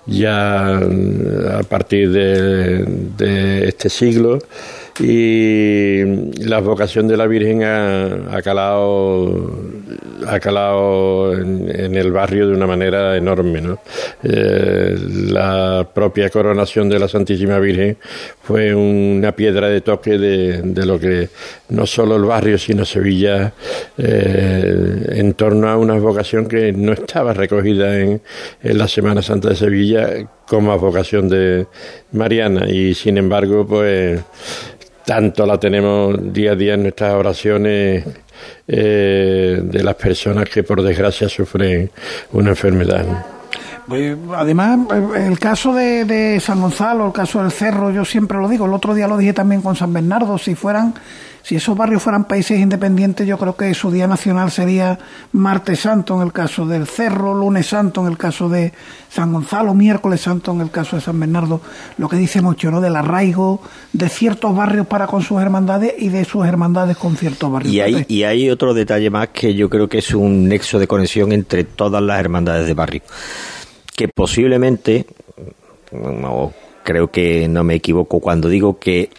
[0.05, 4.39] ya mm, a partir de, este siglo.
[4.99, 6.03] Y
[6.45, 9.57] la vocación de la Virgen ha calado
[10.27, 13.61] ha calado en, el barrio de una manera enorme.
[13.61, 13.79] ¿no?
[14.23, 14.95] Eh,
[15.29, 17.97] la propia coronación de la Santísima Virgen
[18.41, 21.29] fue una piedra de toque de, de lo que
[21.69, 23.53] no solo el barrio, sino Sevilla,
[23.97, 28.21] eh, en torno a una vocación que no estaba recogida en,
[28.61, 30.09] en la Semana Santa de Sevilla
[30.47, 31.67] como vocación de
[32.11, 34.21] Mariana y sin embargo pues
[35.05, 38.05] tanto la tenemos día a día en nuestras oraciones
[38.67, 41.89] eh, de las personas que por desgracia sufren
[42.31, 43.05] una enfermedad.
[43.87, 48.37] Pues, además, eh, el caso de, de San Gonzalo, el caso del Cerro, yo siempre
[48.37, 50.93] lo digo, el otro día lo dije también con San Bernardo, si fueran,
[51.41, 54.97] si esos barrios fueran países independientes, yo creo que su día nacional sería
[55.33, 58.71] Martes Santo en el caso del Cerro, Lunes Santo en el caso de
[59.09, 61.59] San Gonzalo, Miércoles Santo en el caso de San Bernardo,
[61.97, 62.79] lo que dice mucho, ¿no?
[62.79, 63.61] Del arraigo
[63.91, 67.73] de ciertos barrios para con sus hermandades y de sus hermandades con ciertos barrios.
[67.73, 70.87] Y hay, y hay otro detalle más que yo creo que es un nexo de
[70.87, 73.01] conexión entre todas las hermandades de barrio.
[73.95, 75.05] Que posiblemente,
[75.91, 79.09] no, creo que no me equivoco cuando digo que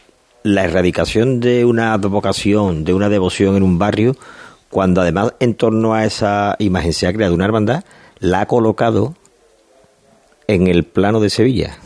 [0.43, 4.17] la erradicación de una vocación, de una devoción en un barrio,
[4.69, 7.85] cuando además en torno a esa imagen se ha creado una hermandad,
[8.19, 9.15] la ha colocado
[10.47, 11.79] en el plano de Sevilla.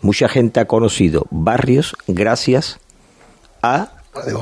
[0.00, 2.78] Mucha gente ha conocido barrios gracias
[3.62, 3.92] a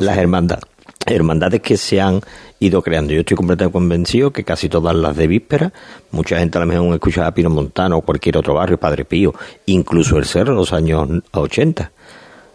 [0.00, 0.71] las hermandades.
[1.14, 2.20] Hermandades que se han
[2.58, 3.12] ido creando.
[3.12, 5.72] Yo estoy completamente convencido que casi todas las de víspera,
[6.10, 9.34] mucha gente a lo mejor escucha a Pino Montano o cualquier otro barrio, Padre Pío,
[9.66, 11.90] incluso el Cerro en los años 80.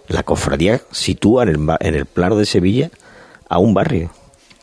[0.10, 2.90] La cofradía sitúa en el, en el plano de Sevilla
[3.50, 4.10] a un barrio.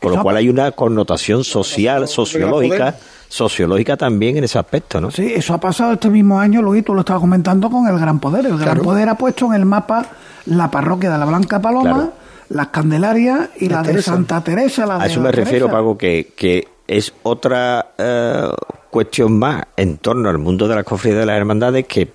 [0.01, 2.95] Con lo cual hay una connotación social, sociológica,
[3.27, 5.09] sociológica también en ese aspecto, ¿no?
[5.09, 8.19] Sí, eso ha pasado este mismo año, Luis, tú lo estabas comentando con el Gran
[8.19, 8.45] Poder.
[8.45, 8.83] El Gran Claro.
[8.83, 10.05] Poder ha puesto en el mapa
[10.45, 12.13] la parroquia de la Blanca Paloma, Claro.
[12.49, 14.01] Las Candelarias y la, de.
[14.01, 14.85] Santa Teresa.
[14.85, 15.77] La A de eso la me refiero, Teresa.
[15.77, 18.49] Paco, que, que es otra eh,
[18.89, 22.09] cuestión más en torno al mundo de las cofradías de las hermandades que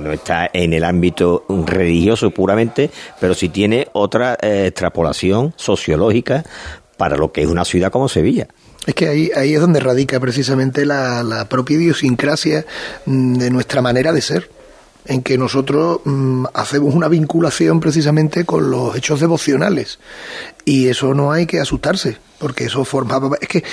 [0.00, 6.44] no está en el ámbito religioso puramente, pero sí tiene otra eh, extrapolación sociológica
[6.96, 8.48] para lo que es una ciudad como Sevilla.
[8.86, 12.66] Es que ahí, ahí es donde radica precisamente la, la propia idiosincrasia
[13.06, 14.50] mm, de nuestra manera de ser,
[15.06, 19.98] en que nosotros mm, hacemos una vinculación precisamente con los hechos devocionales.
[20.64, 23.36] Y eso no hay que asustarse, porque eso formaba...
[23.40, 23.64] Es que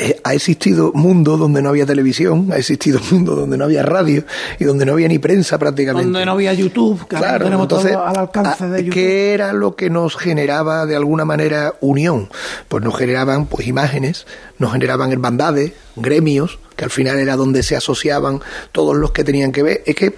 [0.00, 4.22] eh, ha existido mundo donde no había televisión, ha existido mundo donde no había radio
[4.60, 6.04] y donde no había ni prensa prácticamente.
[6.04, 8.94] Donde no había YouTube, que Claro, tenemos entonces, todo al alcance ah, de YouTube.
[8.94, 12.28] ¿qué era lo que nos generaba de alguna manera unión?
[12.68, 17.74] Pues nos generaban pues imágenes, nos generaban hermandades, gremios, que al final era donde se
[17.74, 19.82] asociaban todos los que tenían que ver.
[19.84, 20.14] Es que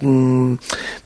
[0.00, 0.54] mm,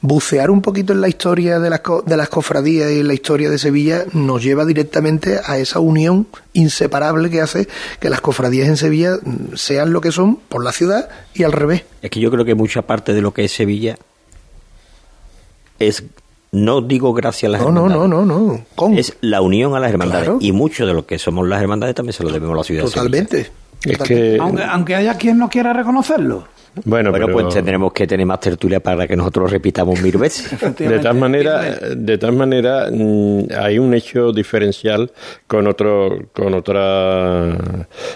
[0.00, 3.14] bucear un poquito en la historia de las, co- de las cofradías y en la
[3.14, 7.66] historia de Sevilla nos lleva directamente a esa unión inseparable que hace
[7.98, 11.50] que las cofradías en Sevilla mm, sean lo que son por la ciudad y al
[11.50, 11.82] revés.
[12.00, 13.96] Es que yo creo que mucha parte de lo que es Sevilla
[15.80, 16.04] es,
[16.52, 18.64] no digo gracias a las No, no, no, no, no.
[18.96, 20.24] Es la unión a las hermandades.
[20.26, 20.38] Claro.
[20.40, 22.84] Y mucho de lo que somos las hermandades también se lo debemos a la ciudad.
[22.84, 22.90] de.
[22.90, 23.50] Totalmente.
[23.84, 26.46] Es que, Aunque, aunque haya quien no quiera reconocerlo.
[26.84, 30.50] Bueno, Bueno, pero- pues tendremos que tener más tertulia para que nosotros repitamos mil veces.
[30.78, 31.62] De tal manera,
[31.94, 35.10] de tal manera mm, hay un hecho diferencial
[35.46, 37.56] con otro, con otra,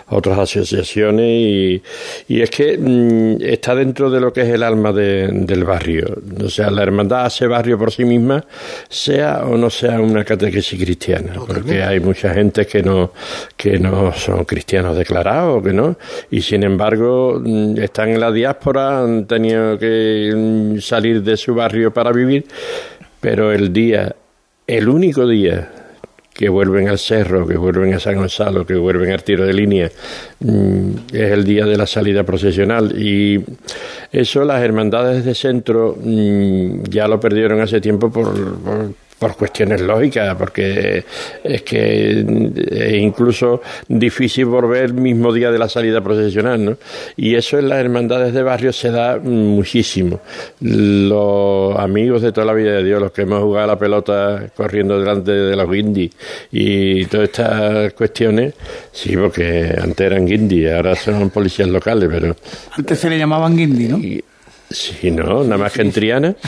[0.09, 1.83] otras asociaciones y,
[2.29, 6.07] y es que mm, está dentro de lo que es el alma de- del barrio.
[6.45, 8.45] O sea, la hermandad hace barrio por sí misma,
[8.89, 13.13] sea o no sea una catequesis cristiana, porque hay mucha gente que no,
[13.57, 15.97] que no son cristianos declarados, que no,
[16.31, 21.55] y sin embargo mm, están en la diáspora, han tenido que mm, salir de su
[21.55, 22.47] barrio para vivir,
[23.21, 24.15] pero el día,
[24.67, 25.71] el único día
[26.39, 29.91] que vuelven al cerro, que vuelven a San Gonzalo, que vuelven al tiro de línea,
[30.39, 32.95] mm, es el día de la salida procesional.
[32.97, 33.45] Y
[34.13, 39.81] eso las hermandades de centro mm, ya lo perdieron hace tiempo por, por, por cuestiones
[39.81, 41.05] lógicas, porque
[41.43, 42.21] es que
[42.71, 46.77] es incluso difícil volver el mismo día de la salida procesional, ¿no?
[47.17, 50.21] Y eso en las hermandades de barrio se da muchísimo.
[50.61, 54.99] Los amigos de toda la vida de Dios, los que hemos jugado la pelota corriendo
[54.99, 56.13] delante de los guindis
[56.53, 58.55] y todas estas cuestiones,
[58.93, 62.37] sí, porque antes eran guindis, ahora son policías locales, pero
[62.77, 63.99] Antes se le llamaban guindi, ¿no?
[64.71, 66.35] Sí, no, nada más que en Triana.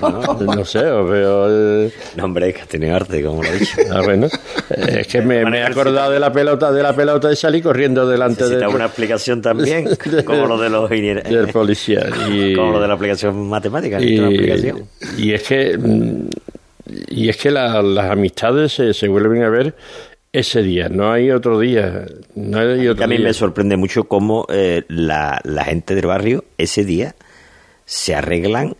[0.00, 1.46] No, no sé, os veo.
[1.86, 3.76] eh, No, hombre, que tiene arte, como lo he dicho.
[3.92, 4.28] Ah, bueno.
[4.70, 8.06] Es que me, me he acordado de la pelota, de la pelota y salí corriendo
[8.08, 9.88] delante de, una explicación también,
[10.24, 12.06] como lo de los del policía.
[12.30, 14.00] Y, Como lo de la aplicación matemática.
[14.00, 14.16] y,
[15.18, 16.28] y es que mm,
[17.08, 19.74] y es que la- las amistades se, se vuelven a ver
[20.38, 22.06] ese día, no hay otro día.
[22.34, 23.26] No hay otro a mí día.
[23.26, 27.14] me sorprende mucho cómo eh, la, la gente del barrio ese día
[27.86, 28.76] se arreglan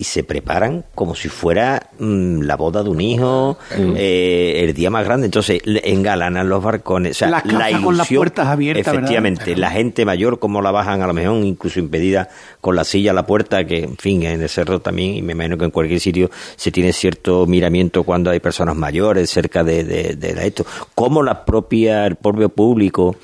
[0.00, 4.88] y se preparan como si fuera mm, la boda de un hijo, eh, el día
[4.88, 5.26] más grande.
[5.26, 7.16] Entonces, engalanan los barcones.
[7.16, 9.02] O sea, la casas ilusión, con las puertas abiertas, ¿verdad?
[9.02, 12.30] Efectivamente, la gente mayor, como la bajan a lo mejor, incluso impedida
[12.62, 15.32] con la silla a la puerta, que en fin, en el cerro también, y me
[15.32, 19.84] imagino que en cualquier sitio se tiene cierto miramiento cuando hay personas mayores cerca de,
[19.84, 20.64] de, de esto.
[20.94, 23.16] Como la propia, el propio público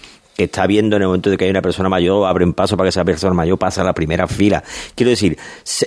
[0.45, 2.87] está viendo en el momento de que hay una persona mayor, abre un paso para
[2.87, 4.63] que esa persona mayor pase a la primera fila.
[4.95, 5.37] Quiero decir,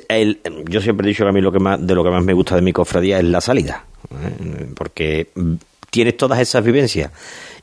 [0.07, 2.23] el- yo siempre he dicho que a mí lo que más, de lo que más
[2.23, 4.67] me gusta de mi cofradía es la salida, ¿eh?
[4.75, 5.27] porque
[5.89, 7.11] tienes todas esas vivencias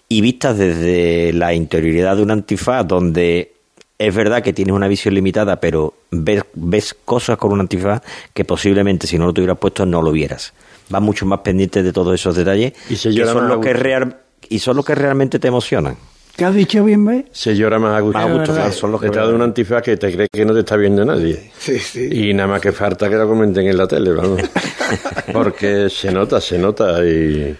[0.08, 3.52] y vistas desde la interioridad de un antifaz donde
[3.98, 8.02] es verdad que tienes una visión limitada, pero ves, ves cosas con un antifaz
[8.34, 10.52] que posiblemente si no lo tuvieras puesto no lo vieras.
[10.90, 14.18] Vas mucho más pendiente de todos esos detalles Y se que son los que real,
[14.48, 15.96] y son los que realmente te emocionan.
[16.36, 17.24] ¿Qué has dicho bien, ve?
[17.32, 18.18] Se llora más a gusto.
[18.18, 20.44] Más a gusto, claro, son los que Detrás de un antifaz que te crees que
[20.44, 21.50] no te está viendo nadie.
[21.94, 24.42] Y nada más que falta que lo comenten en la tele, vamos.
[25.32, 27.02] Porque se nota, se nota.
[27.06, 27.56] Y,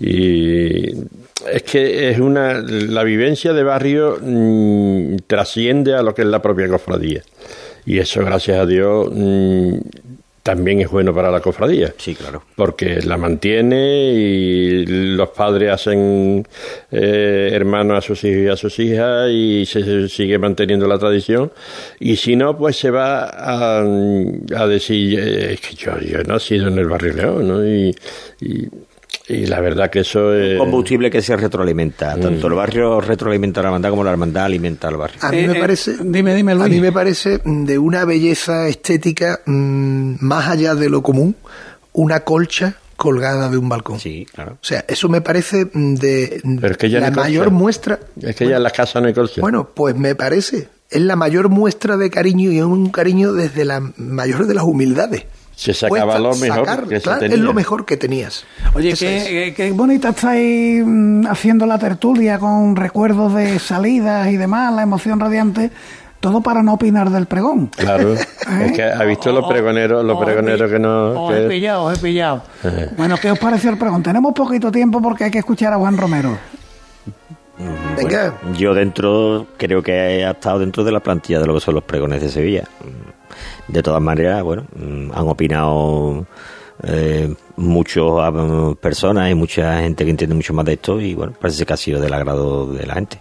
[0.00, 1.06] y
[1.52, 2.54] es que es una.
[2.54, 7.22] La vivencia de barrio mm, trasciende a lo que es la propia cofradía.
[7.84, 9.74] Y eso, gracias a Dios, mm,
[10.44, 11.94] también es bueno para la cofradía.
[11.96, 12.42] Sí, claro.
[12.54, 14.84] Porque la mantiene y
[15.16, 16.46] los padres hacen
[16.92, 20.98] eh, hermanos a sus hijos y a sus hijas y se, se sigue manteniendo la
[20.98, 21.50] tradición.
[21.98, 26.24] Y si no, pues se va a, a decir, eh, es que yo, yo he
[26.24, 27.66] nacido en el barrio León, ¿no?
[27.66, 27.96] Y,
[28.42, 28.68] y,
[29.28, 30.58] y la verdad que eso es...
[30.58, 32.18] combustible que se retroalimenta.
[32.18, 35.18] Tanto el barrio retroalimenta a la hermandad como la hermandad alimenta al barrio.
[35.22, 35.96] A mí Eh, me eh, parece.
[36.02, 36.66] dime, dime, Luis.
[36.66, 41.36] A mí me parece mm, de una belleza estética mm, más allá de lo común,
[41.92, 43.98] una colcha colgada de un balcón.
[43.98, 44.52] Sí, claro.
[44.52, 47.58] O sea, eso me parece mm, de Pero es que ya la no mayor colcha.
[47.58, 47.98] muestra.
[48.22, 49.40] Es que ya en las casas no hay colcha.
[49.40, 50.68] Bueno, pues me parece.
[50.90, 54.64] Es la mayor muestra de cariño y es un cariño desde la mayor de las
[54.64, 55.24] humildades.
[55.56, 57.36] Se sacaba lo mejor sacar, que se claro, tenía.
[57.36, 58.44] Es lo mejor que tenías.
[58.74, 59.24] Oye, qué, es.
[59.24, 64.82] qué- qué bonita estáis mm, haciendo la tertulia con recuerdos de salidas y demás, la
[64.82, 65.70] emoción radiante,
[66.20, 67.66] todo para no opinar del pregón.
[67.76, 68.14] Claro,
[68.62, 71.24] es que ha visto los pregoneros, los Os he pregoneros que no...
[71.26, 72.42] Os he que- pillado, os he pillado.
[72.64, 72.90] Eh.
[72.96, 74.02] Bueno, ¿qué os pareció el pregón?
[74.02, 76.36] Tenemos poquito tiempo porque hay que escuchar a Juan Romero.
[77.96, 78.34] Venga.
[78.42, 81.74] Bueno, yo dentro, creo que ha estado dentro de la plantilla de lo que son
[81.76, 82.64] los pregones de Sevilla.
[83.68, 86.26] Mm, De todas maneras, bueno, mm, han opinado
[86.82, 88.32] eh, muchas
[88.80, 91.76] personas y mucha gente que entiende mucho más de esto y bueno, parece que ha
[91.76, 93.18] sido del agrado de la gente.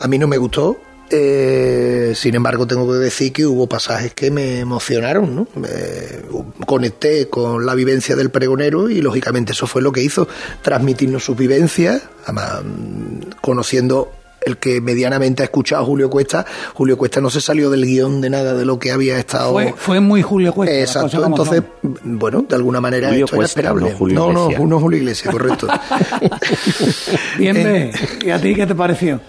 [0.00, 0.76] A mí no me gustó.
[1.14, 5.46] eh, sin embargo, tengo que decir que hubo pasajes que me emocionaron, ¿no?
[5.68, 6.22] Eh,
[6.66, 10.26] conecté con la vivencia del pregonero y, lógicamente, eso fue lo que hizo,
[10.62, 14.10] transmitirnos sus vivencias, además, mm, conociendo
[14.46, 18.20] el que medianamente ha escuchado a Julio Cuesta, Julio Cuesta no se salió del guion
[18.20, 19.52] de nada de lo que había estado...
[19.52, 20.74] Fue, fue muy Julio Cuesta.
[20.78, 22.18] Exacto, entonces, son.
[22.18, 23.92] bueno, de alguna manera Julio esto Cuesta, era esperable.
[23.92, 25.68] no Julio no, no, no Julio Iglesias, correcto.
[27.38, 27.92] Bien, Eh.
[28.24, 29.20] ¿Y a ti qué te pareció?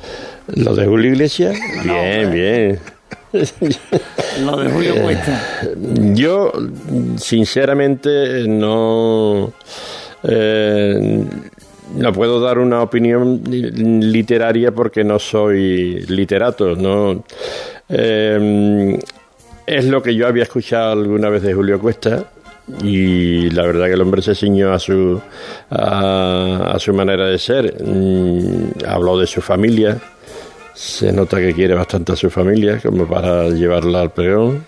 [0.48, 2.80] Lo de Julio Iglesias, bien, bien.
[4.42, 5.42] Lo de Julio Eh, Cuesta.
[6.14, 6.52] Yo,
[7.18, 9.54] sinceramente, no.
[10.24, 11.26] eh,
[11.96, 16.76] no puedo dar una opinión li- literaria porque no soy literato.
[16.76, 17.24] No,
[17.90, 19.00] Eh,
[19.66, 22.26] es lo que yo había escuchado alguna vez de Julio Cuesta
[22.82, 25.22] y la verdad que el hombre se ciñó a su
[25.70, 27.76] a, a su manera de ser.
[27.84, 29.98] Mm, habló de su familia,
[30.74, 34.66] se nota que quiere bastante a su familia como para llevarla al pregón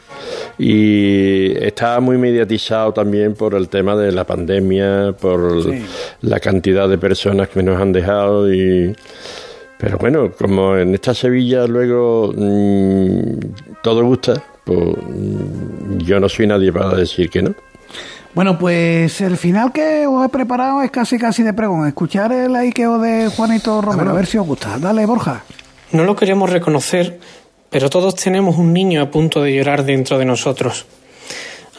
[0.57, 5.84] y está muy mediatizado también por el tema de la pandemia por Sí.
[6.21, 8.95] la cantidad de personas que nos han dejado y
[9.78, 13.38] pero bueno como en esta Sevilla luego mm,
[13.84, 17.53] todo gusta pues mm, yo no soy nadie para decir que no
[18.34, 21.88] Bueno, pues el final que os he preparado es casi casi de pregón.
[21.88, 24.78] Escuchar el aiqueo de Juanito Romero, a ver si os gusta.
[24.78, 25.43] Dale, Borja.
[25.93, 27.17] No lo queremos reconocer,
[27.76, 30.86] pero todos tenemos un niño a punto de llorar dentro de nosotros.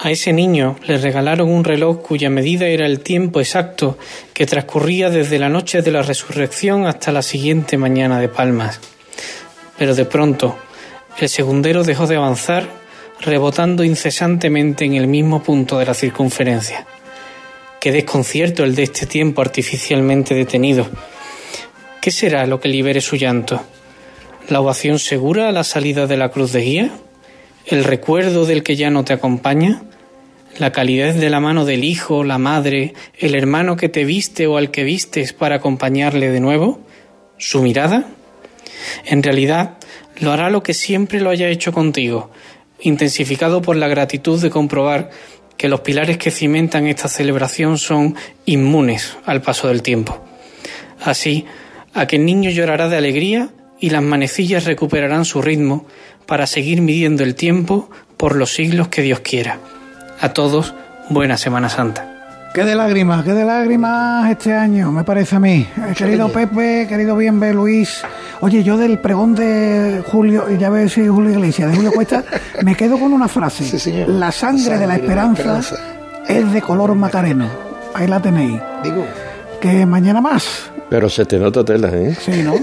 [0.03, 3.97] A ese niño le regalaron un reloj cuya medida era el tiempo exacto
[4.35, 8.79] que transcurría desde la noche de la resurrección hasta la siguiente mañana de palmas.
[9.79, 10.59] Pero de pronto,
[11.19, 12.69] el segundero dejó de avanzar,
[13.23, 16.87] rebotando incesantemente en el mismo punto de la circunferencia.
[17.81, 20.89] Qué desconcierto el de este tiempo artificialmente detenido.
[22.03, 23.65] ¿Qué será lo que libere su llanto?
[24.49, 26.91] ¿La ovación segura a la salida de la cruz de guía?
[27.67, 29.83] ¿El recuerdo del que ya no te acompaña?
[30.59, 34.57] la calidez de la mano del hijo, la madre, el hermano que te viste o
[34.57, 36.81] al que vistes para acompañarle de nuevo?
[37.39, 38.07] ¿Su mirada?
[39.05, 39.79] En realidad,
[40.21, 42.31] lo hará lo que siempre lo haya hecho contigo,
[42.81, 45.11] intensificado por la gratitud de comprobar
[45.57, 50.25] que los pilares que cimentan esta celebración son inmunes al paso del tiempo.
[51.03, 51.47] Así,
[51.95, 53.51] aquel niño llorará de alegría
[53.81, 55.87] y las manecillas recuperarán su ritmo
[56.27, 59.59] para seguir midiendo el tiempo por los siglos que Dios quiera.
[60.21, 60.75] A todos,
[61.11, 62.13] buena Semana Santa.
[62.55, 65.67] Qué de lágrimas, qué de lágrimas este año, me parece a mí.
[65.77, 68.03] Eh, querido Pepe, querido Bienve Luis.
[68.41, 72.25] Oye, yo del pregón de Julio, y ya ves si Julio Iglesias, de Julio Cuesta,
[72.63, 74.07] me quedo con una frase.
[74.07, 75.61] La sangre, de la esperanza,
[76.27, 77.47] es de color macareno.
[77.93, 78.59] Ahí la tenéis.
[78.83, 79.05] Digo.
[79.61, 80.71] Que mañana más.
[80.89, 82.15] Pero se te nota tela, ¿eh?
[82.15, 82.55] Sí, ¿no?
[82.55, 82.63] Sí,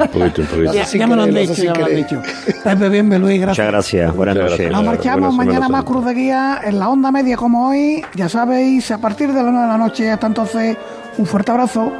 [0.00, 0.72] un poquito, un poquito.
[0.72, 2.22] Ya, ya me lo han dicho, ya me lo han dicho.
[2.64, 3.66] Pepe Bienve Luis, gracias.
[3.66, 4.72] Muchas gracias, buenas noches.
[4.72, 8.04] Nos marchamos mañana más Cruz de Guía en la onda media como hoy.
[8.14, 10.76] Ya sabéis, a partir de las 9 de la noche hasta entonces,
[11.16, 11.92] un fuerte abrazo.